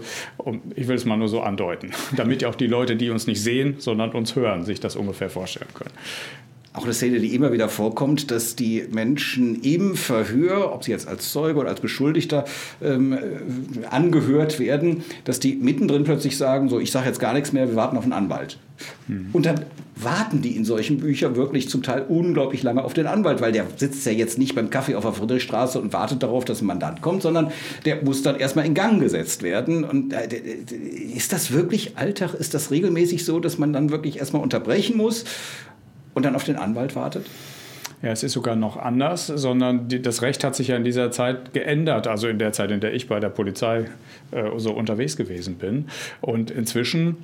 ich 0.75 0.87
will 0.87 0.95
es 0.95 1.05
mal 1.05 1.17
nur 1.17 1.27
so 1.29 1.41
andeuten, 1.41 1.91
damit 2.15 2.43
auch 2.45 2.55
die 2.55 2.67
Leute, 2.67 2.95
die 2.95 3.09
uns 3.09 3.27
nicht 3.27 3.41
sehen, 3.41 3.75
sondern 3.79 4.11
uns 4.11 4.35
hören, 4.35 4.63
sich 4.63 4.79
das 4.79 4.95
ungefähr 4.95 5.29
vorstellen 5.29 5.69
können 5.73 5.91
auch 6.75 6.83
eine 6.83 6.93
Szene, 6.93 7.19
die 7.19 7.33
immer 7.33 7.51
wieder 7.51 7.69
vorkommt, 7.69 8.31
dass 8.31 8.55
die 8.55 8.85
Menschen 8.91 9.61
im 9.61 9.95
Verhör, 9.95 10.73
ob 10.73 10.83
sie 10.83 10.91
jetzt 10.91 11.07
als 11.07 11.31
Zeuge 11.31 11.59
oder 11.59 11.69
als 11.69 11.79
Beschuldigter 11.79 12.45
ähm, 12.83 13.13
äh, 13.13 13.85
angehört 13.89 14.59
werden, 14.59 15.03
dass 15.23 15.39
die 15.39 15.55
mittendrin 15.55 16.03
plötzlich 16.03 16.37
sagen, 16.37 16.69
so, 16.69 16.79
ich 16.79 16.91
sage 16.91 17.07
jetzt 17.07 17.19
gar 17.19 17.33
nichts 17.33 17.53
mehr, 17.53 17.67
wir 17.69 17.75
warten 17.75 17.97
auf 17.97 18.03
einen 18.03 18.13
Anwalt. 18.13 18.57
Mhm. 19.07 19.29
Und 19.31 19.45
dann 19.45 19.61
warten 19.95 20.41
die 20.41 20.55
in 20.57 20.65
solchen 20.65 20.99
Büchern 20.99 21.37
wirklich 21.37 21.69
zum 21.69 21.81
Teil 21.81 22.05
unglaublich 22.07 22.63
lange 22.63 22.83
auf 22.83 22.93
den 22.93 23.07
Anwalt, 23.07 23.39
weil 23.39 23.53
der 23.53 23.65
sitzt 23.77 24.05
ja 24.05 24.11
jetzt 24.11 24.37
nicht 24.37 24.55
beim 24.55 24.69
Kaffee 24.69 24.95
auf 24.95 25.03
der 25.03 25.13
Friedrichstraße 25.13 25.79
und 25.79 25.93
wartet 25.93 26.21
darauf, 26.21 26.43
dass 26.43 26.61
ein 26.61 26.65
Mandant 26.65 27.01
kommt, 27.01 27.21
sondern 27.21 27.51
der 27.85 28.03
muss 28.03 28.21
dann 28.21 28.37
erstmal 28.37 28.65
in 28.65 28.73
Gang 28.73 28.99
gesetzt 28.99 29.43
werden. 29.43 29.85
Und 29.85 30.11
äh, 30.11 30.27
ist 31.15 31.31
das 31.31 31.51
wirklich 31.51 31.97
Alltag? 31.97 32.33
Ist 32.33 32.53
das 32.53 32.71
regelmäßig 32.71 33.23
so, 33.23 33.39
dass 33.39 33.57
man 33.57 33.71
dann 33.71 33.91
wirklich 33.91 34.17
erstmal 34.17 34.41
unterbrechen 34.41 34.97
muss? 34.97 35.23
Und 36.15 36.25
dann 36.25 36.35
auf 36.35 36.43
den 36.43 36.55
Anwalt 36.55 36.95
wartet? 36.95 37.27
Ja, 38.01 38.11
es 38.11 38.23
ist 38.23 38.33
sogar 38.33 38.55
noch 38.55 38.77
anders, 38.77 39.27
sondern 39.27 39.87
die, 39.87 40.01
das 40.01 40.21
Recht 40.21 40.43
hat 40.43 40.55
sich 40.55 40.69
ja 40.69 40.75
in 40.75 40.83
dieser 40.83 41.11
Zeit 41.11 41.53
geändert, 41.53 42.07
also 42.07 42.27
in 42.27 42.39
der 42.39 42.51
Zeit, 42.51 42.71
in 42.71 42.79
der 42.79 42.93
ich 42.93 43.07
bei 43.07 43.19
der 43.19 43.29
Polizei 43.29 43.85
äh, 44.31 44.43
so 44.57 44.73
unterwegs 44.73 45.15
gewesen 45.15 45.55
bin. 45.55 45.85
Und 46.21 46.51
inzwischen 46.51 47.17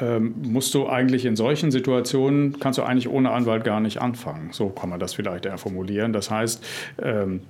ähm, 0.00 0.34
musst 0.42 0.74
du 0.74 0.88
eigentlich 0.88 1.24
in 1.24 1.36
solchen 1.36 1.70
Situationen, 1.70 2.58
kannst 2.60 2.78
du 2.78 2.82
eigentlich 2.82 3.08
ohne 3.08 3.30
Anwalt 3.30 3.64
gar 3.64 3.80
nicht 3.80 4.00
anfangen. 4.00 4.50
So 4.52 4.68
kann 4.68 4.90
man 4.90 5.00
das 5.00 5.14
vielleicht 5.14 5.46
eher 5.46 5.58
formulieren. 5.58 6.12
Das 6.12 6.30
heißt, 6.30 6.64
ähm, 7.02 7.40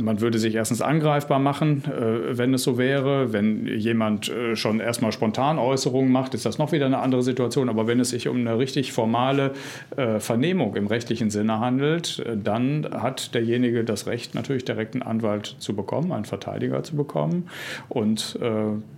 man 0.00 0.20
würde 0.20 0.38
sich 0.38 0.54
erstens 0.54 0.82
angreifbar 0.82 1.38
machen, 1.38 1.82
äh, 1.86 2.36
wenn 2.38 2.54
es 2.54 2.62
so 2.62 2.78
wäre. 2.78 3.32
Wenn 3.32 3.66
jemand 3.66 4.28
äh, 4.28 4.56
schon 4.56 4.80
erstmal 4.80 5.12
spontan 5.12 5.58
Äußerungen 5.58 6.10
macht, 6.12 6.34
ist 6.34 6.46
das 6.46 6.58
noch 6.58 6.72
wieder 6.72 6.86
eine 6.86 6.98
andere 6.98 7.22
Situation. 7.22 7.68
Aber 7.68 7.86
wenn 7.86 8.00
es 8.00 8.10
sich 8.10 8.28
um 8.28 8.36
eine 8.36 8.58
richtig 8.58 8.92
formale 8.92 9.52
äh, 9.96 10.20
Vernehmung 10.20 10.76
im 10.76 10.86
rechtlichen 10.86 11.30
Sinne 11.30 11.60
handelt, 11.60 12.24
dann 12.42 12.86
hat 12.90 13.34
derjenige 13.34 13.84
das 13.84 14.06
Recht, 14.06 14.34
natürlich 14.34 14.64
direkt 14.64 14.94
einen 14.94 15.02
Anwalt 15.02 15.56
zu 15.58 15.74
bekommen, 15.74 16.12
einen 16.12 16.24
Verteidiger 16.24 16.82
zu 16.82 16.96
bekommen. 16.96 17.48
Und 17.88 18.38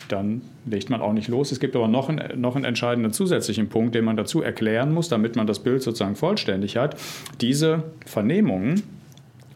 dann 0.09 0.42
legt 0.66 0.90
man 0.90 1.00
auch 1.00 1.12
nicht 1.12 1.28
los. 1.28 1.52
Es 1.52 1.61
gibt 1.61 1.76
aber 1.76 1.88
noch 1.88 2.09
einen, 2.09 2.40
noch 2.40 2.57
einen 2.57 2.64
entscheidenden 2.90 3.12
zusätzlichen 3.12 3.68
Punkt, 3.68 3.94
den 3.94 4.04
man 4.04 4.16
dazu 4.16 4.42
erklären 4.42 4.92
muss, 4.92 5.09
damit 5.09 5.37
man 5.37 5.47
das 5.47 5.61
Bild 5.61 5.82
sozusagen 5.82 6.16
vollständig 6.16 6.76
hat. 6.76 6.97
Diese 7.40 7.85
Vernehmungen, 8.06 8.82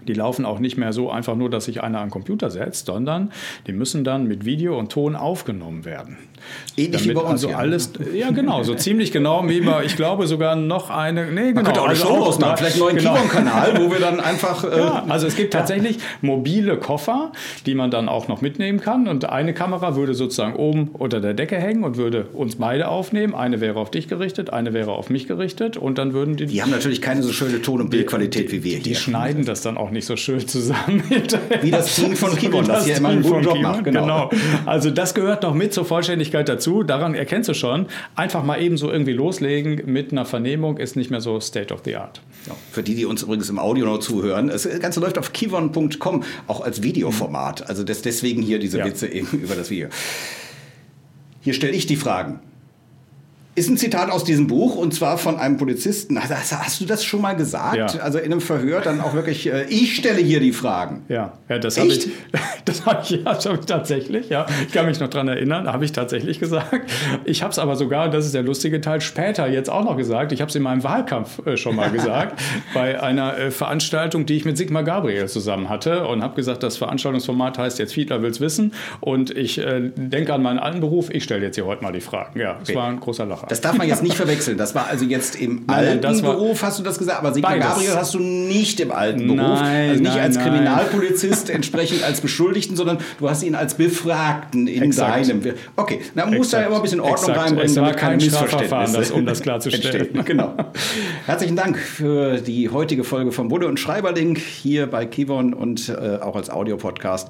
die 0.07 0.15
laufen 0.15 0.45
auch 0.45 0.59
nicht 0.59 0.77
mehr 0.77 0.93
so 0.93 1.11
einfach 1.11 1.35
nur, 1.35 1.51
dass 1.51 1.65
sich 1.65 1.83
einer 1.83 1.99
an 1.99 2.07
den 2.07 2.11
Computer 2.13 2.51
setzt, 2.51 2.87
sondern 2.87 3.33
die 3.67 3.73
müssen 3.73 4.05
dann 4.05 4.27
mit 4.27 4.45
Video 4.45 4.79
und 4.79 4.93
Ton 4.93 5.17
aufgenommen 5.17 5.85
werden. 5.85 6.19
Ähnlich 6.77 7.03
Damit 7.03 7.09
wie 7.09 7.15
bei 7.15 7.21
uns. 7.21 7.45
Also 7.45 7.57
alles, 7.57 7.91
ja, 8.13 8.31
genau, 8.31 8.63
so 8.65 8.75
ziemlich 8.75 9.13
genau 9.13 9.49
wie 9.49 9.61
bei, 9.61 9.85
ich 9.85 9.95
glaube 9.95 10.27
sogar 10.27 10.57
noch 10.57 10.91
eine, 10.91 11.27
nee, 11.27 11.41
genau. 11.41 11.55
Man 11.55 11.65
könnte 11.65 11.81
auch 11.81 11.85
eine 11.85 11.95
also 11.95 12.07
Show 12.09 12.17
ausmachen, 12.17 12.57
vielleicht 12.57 12.75
einen 12.75 12.85
neuen 12.85 12.97
genau. 12.97 13.15
Kibon-Kanal, 13.15 13.79
wo 13.81 13.93
wir 13.93 14.01
dann 14.01 14.21
einfach. 14.21 14.65
Äh, 14.65 14.79
ja, 14.79 15.05
also 15.09 15.27
es 15.27 15.37
gibt 15.37 15.53
tatsächlich 15.53 15.99
mobile 16.21 16.77
Koffer, 16.77 17.33
die 17.67 17.75
man 17.75 17.91
dann 17.91 18.09
auch 18.09 18.27
noch 18.29 18.41
mitnehmen 18.41 18.81
kann. 18.81 19.07
Und 19.07 19.25
eine 19.27 19.55
Kamera 19.55 19.95
würde 19.95 20.15
sozusagen 20.15 20.57
oben 20.57 20.91
unter 20.93 21.21
der 21.21 21.35
Decke 21.35 21.57
hängen 21.57 21.85
und 21.85 21.97
würde 21.97 22.27
uns 22.33 22.57
beide 22.57 22.89
aufnehmen. 22.89 23.35
Eine 23.35 23.61
wäre 23.61 23.79
auf 23.79 23.91
dich 23.91 24.09
gerichtet, 24.09 24.51
eine 24.51 24.73
wäre 24.73 24.93
auf 24.93 25.11
mich 25.11 25.29
gerichtet. 25.29 25.77
Und 25.77 25.99
dann 25.99 26.13
würden 26.13 26.37
die. 26.37 26.47
Die 26.47 26.63
haben 26.63 26.71
natürlich 26.71 27.01
keine 27.01 27.23
so 27.23 27.33
schöne 27.33 27.63
Ton- 27.63 27.81
und 27.81 27.91
Bildqualität 27.91 28.51
wie 28.51 28.65
wir 28.65 28.79
hier. 28.79 28.83
Die 28.83 28.95
schneiden 28.97 29.45
das 29.45 29.63
dann 29.63 29.77
auch 29.77 29.91
nicht 29.91 30.07
so 30.07 30.17
schön 30.17 30.47
zusammen. 30.47 31.03
wie 31.63 31.71
das 31.71 31.95
Team 31.95 32.17
von 32.17 32.35
Kibon, 32.37 32.67
das, 32.67 32.79
das 32.79 32.87
hier 32.87 32.97
immer 32.97 33.11
einen 33.11 33.23
guten 33.23 33.43
Job 33.43 33.61
macht. 33.61 33.85
Genau. 33.85 34.29
genau. 34.29 34.31
Also 34.67 34.91
das 34.91 35.15
gehört 35.15 35.43
noch 35.43 35.55
mit 35.55 35.73
zur 35.73 35.85
Vollständigkeit 35.85 36.34
dazu. 36.43 36.83
Daran 36.83 37.15
erkennst 37.15 37.49
du 37.49 37.55
schon, 37.55 37.87
einfach 38.17 38.43
mal 38.43 38.61
eben 38.61 38.77
so 38.77 38.91
irgendwie 38.91 39.13
loslegen 39.13 39.83
mit 39.87 40.13
einer 40.13 40.25
Vernehmung 40.25 40.79
ist 40.79 40.97
nicht 40.97 41.11
mehr 41.11 41.21
so 41.21 41.39
State 41.41 41.73
of 41.73 41.83
the 41.85 41.97
Art. 41.97 42.21
Ja, 42.47 42.55
für 42.73 42.83
die, 42.83 42.95
die 42.95 43.05
uns 43.05 43.23
übrigens 43.23 43.49
im 43.49 43.59
Audio 43.59 43.87
noch 43.87 43.99
zuhören, 43.99 44.49
das 44.49 44.69
Ganze 44.81 45.01
läuft 45.01 45.19
auf 45.19 45.33
kivon.com, 45.33 46.25
auch 46.47 46.61
als 46.61 46.83
Videoformat. 46.83 47.69
Also 47.69 47.85
das, 47.85 48.03
deswegen 48.03 48.43
hier 48.43 48.59
diese 48.59 48.79
ja. 48.79 48.85
Witze 48.85 49.09
eben 49.09 49.29
über 49.33 49.55
das 49.55 49.71
Video. 49.71 49.89
Hier 51.41 51.55
stelle 51.55 51.75
ich 51.75 51.87
die 51.87 51.97
Fragen. 51.97 52.41
Ist 53.57 53.71
ein 53.71 53.77
Zitat 53.77 54.11
aus 54.11 54.25
diesem 54.25 54.49
Buch 54.49 54.75
und 54.75 54.93
zwar 54.95 55.17
von 55.17 55.39
einem 55.39 55.59
Polizisten. 55.59 56.21
Hast, 56.21 56.53
hast 56.53 56.81
du 56.81 56.87
das 56.87 57.05
schon 57.05 57.21
mal 57.21 57.35
gesagt? 57.35 57.77
Ja. 57.77 57.87
Also 58.01 58.19
in 58.19 58.33
einem 58.33 58.41
Verhör 58.41 58.81
dann 58.81 59.01
auch 59.01 59.15
wirklich, 59.15 59.47
äh, 59.47 59.65
ich 59.69 59.95
stelle 59.95 60.21
hier 60.21 60.41
die 60.41 60.53
Fragen. 60.53 61.05
Ja, 61.09 61.35
ja 61.49 61.61
das 61.61 61.79
habe 61.79 61.89
ich, 61.89 62.09
das 62.65 62.85
hab 62.85 63.05
ich, 63.05 63.11
ja, 63.11 63.19
das 63.23 63.47
hab 63.47 63.61
ich 63.61 63.67
tatsächlich, 63.67 64.29
ja. 64.29 64.47
Ich 64.67 64.73
kann 64.73 64.87
mich 64.87 64.99
noch 64.99 65.09
daran 65.09 65.29
erinnern, 65.29 65.73
habe 65.73 65.85
ich 65.85 65.93
tatsächlich 65.93 66.41
gesagt. 66.41 66.91
Ich 67.25 67.43
habe 67.43 67.53
es 67.53 67.61
aber 67.61 67.77
sogar, 67.77 68.11
das 68.11 68.27
ist 68.27 68.35
der 68.35 68.43
lustige 68.43 68.81
Teil, 68.81 69.01
später 69.01 69.49
jetzt 69.49 69.71
auch 69.71 69.85
noch 69.85 69.97
gesagt. 69.97 70.33
Ich 70.33 70.41
habe 70.41 70.49
es 70.49 70.57
in 70.57 70.63
meinem 70.65 70.83
Wahlkampf 70.83 71.47
äh, 71.47 71.57
schon 71.57 71.77
mal 71.77 71.93
gesagt, 71.93 72.43
bei 72.75 73.01
einer 73.01 73.39
äh, 73.39 73.51
Veranstaltung, 73.53 74.27
die 74.27 74.35
ich 74.35 74.45
mit 74.45 74.59
Sigmar 74.59 74.83
Gabriel 74.83 75.29
zusammen 75.29 75.69
hatte 75.69 76.09
und 76.09 76.25
habe 76.25 76.35
gesagt, 76.35 76.65
das 76.65 76.77
Veranstaltungsformat 76.77 77.57
heißt 77.59 77.79
jetzt 77.79 77.95
Fiedler 77.95 78.21
will's 78.21 78.41
wissen 78.41 78.73
und 78.99 79.31
ich 79.31 79.59
äh, 79.59 79.93
denke 79.95 80.35
an 80.35 80.43
meinen 80.43 80.59
alten 80.59 80.81
Beruf, 80.81 81.09
ich 81.11 81.23
stelle 81.23 81.45
jetzt 81.45 81.55
hier 81.55 81.67
heute 81.67 81.85
mal 81.85 81.93
die 81.93 82.01
Fragen. 82.01 82.41
Ja, 82.41 82.59
es 82.61 82.71
okay. 82.71 82.79
war 82.79 82.89
ein 82.89 82.99
großer 82.99 83.27
Lacher. 83.27 83.44
Das 83.49 83.61
darf 83.61 83.77
man 83.77 83.89
jetzt 83.89 84.03
nicht 84.03 84.17
verwechseln. 84.17 84.59
Das 84.59 84.75
war 84.75 84.87
also 84.89 85.05
jetzt 85.05 85.37
im 85.37 85.65
nein, 85.67 86.05
alten 86.05 86.23
Beruf, 86.23 86.63
hast 86.63 86.79
du 86.79 86.83
das 86.83 86.99
gesagt, 86.99 87.19
aber 87.19 87.33
Sigmar 87.33 87.59
Gabriel 87.59 87.95
hast 87.95 88.15
du 88.15 88.19
nicht 88.19 88.81
im 88.81 88.91
alten 88.91 89.27
Beruf. 89.27 89.61
Nein, 89.61 89.91
also 89.91 90.03
nicht 90.03 90.15
nein, 90.15 90.23
als 90.23 90.39
Kriminalpolizist 90.39 91.51
entsprechend 91.51 92.03
als 92.03 92.21
Beschuldigten, 92.21 92.77
sondern 92.77 92.99
du 93.19 93.29
hast 93.29 93.43
ihn 93.43 93.55
als 93.55 93.75
Befragten 93.75 94.67
in 94.67 94.83
Exakt. 94.83 95.29
deinem. 95.29 95.43
Okay, 95.77 96.01
na, 96.15 96.27
man 96.27 96.37
muss 96.37 96.51
da 96.51 96.63
immer 96.63 96.77
ein 96.77 96.83
bisschen 96.83 97.01
Ordnung 97.01 97.31
Exakt. 97.31 97.39
reinbringen, 97.39 97.67
es 97.67 97.75
damit 97.75 97.97
keine 97.97 98.17
Missverständnisse 98.17 98.99
das, 98.99 99.11
um 99.11 99.27
das 99.27 99.43
klarzustellen. 99.43 100.09
genau. 100.25 100.55
Herzlichen 101.27 101.57
Dank 101.57 101.79
für 101.79 102.39
die 102.39 102.71
heutige 102.71 103.05
Folge 103.05 103.33
von 103.33 103.49
Bulle 103.49 103.67
und 103.67 103.79
Schreiberling 103.79 104.37
hier 104.37 104.87
bei 104.87 105.07
Kivon 105.07 105.55
und 105.55 105.89
äh, 105.89 106.19
auch 106.21 106.37
als 106.37 106.51
Audiopodcast. 106.51 107.29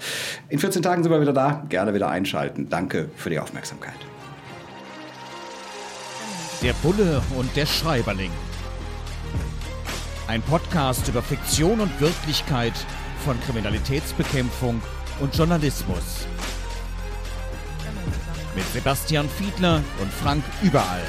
In 0.49 0.59
14 0.59 0.83
Tagen 0.83 1.03
sind 1.03 1.13
wir 1.13 1.21
wieder 1.21 1.33
da. 1.33 1.65
Gerne 1.69 1.95
wieder 1.95 2.09
einschalten. 2.09 2.69
Danke 2.69 3.09
für 3.17 3.31
die 3.31 3.39
Aufmerksamkeit. 3.39 3.95
Der 6.65 6.73
Bulle 6.83 7.21
und 7.37 7.55
der 7.57 7.67
Schreiberling. 7.67 8.31
Ein 10.29 10.41
Podcast 10.41 11.07
über 11.09 11.21
Fiktion 11.21 11.79
und 11.79 12.01
Wirklichkeit 12.01 12.73
von 13.23 13.39
Kriminalitätsbekämpfung 13.43 14.81
und 15.21 15.37
Journalismus. 15.37 16.27
Mit 18.57 18.65
Sebastian 18.73 19.29
Fiedler 19.29 19.83
und 20.01 20.11
Frank 20.11 20.43
Überall. 20.63 21.03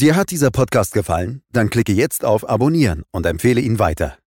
Dir 0.00 0.16
hat 0.16 0.30
dieser 0.30 0.50
Podcast 0.50 0.94
gefallen? 0.94 1.42
Dann 1.52 1.68
klicke 1.68 1.92
jetzt 1.92 2.24
auf 2.24 2.48
Abonnieren 2.48 3.02
und 3.10 3.26
empfehle 3.26 3.60
ihn 3.60 3.78
weiter. 3.78 4.16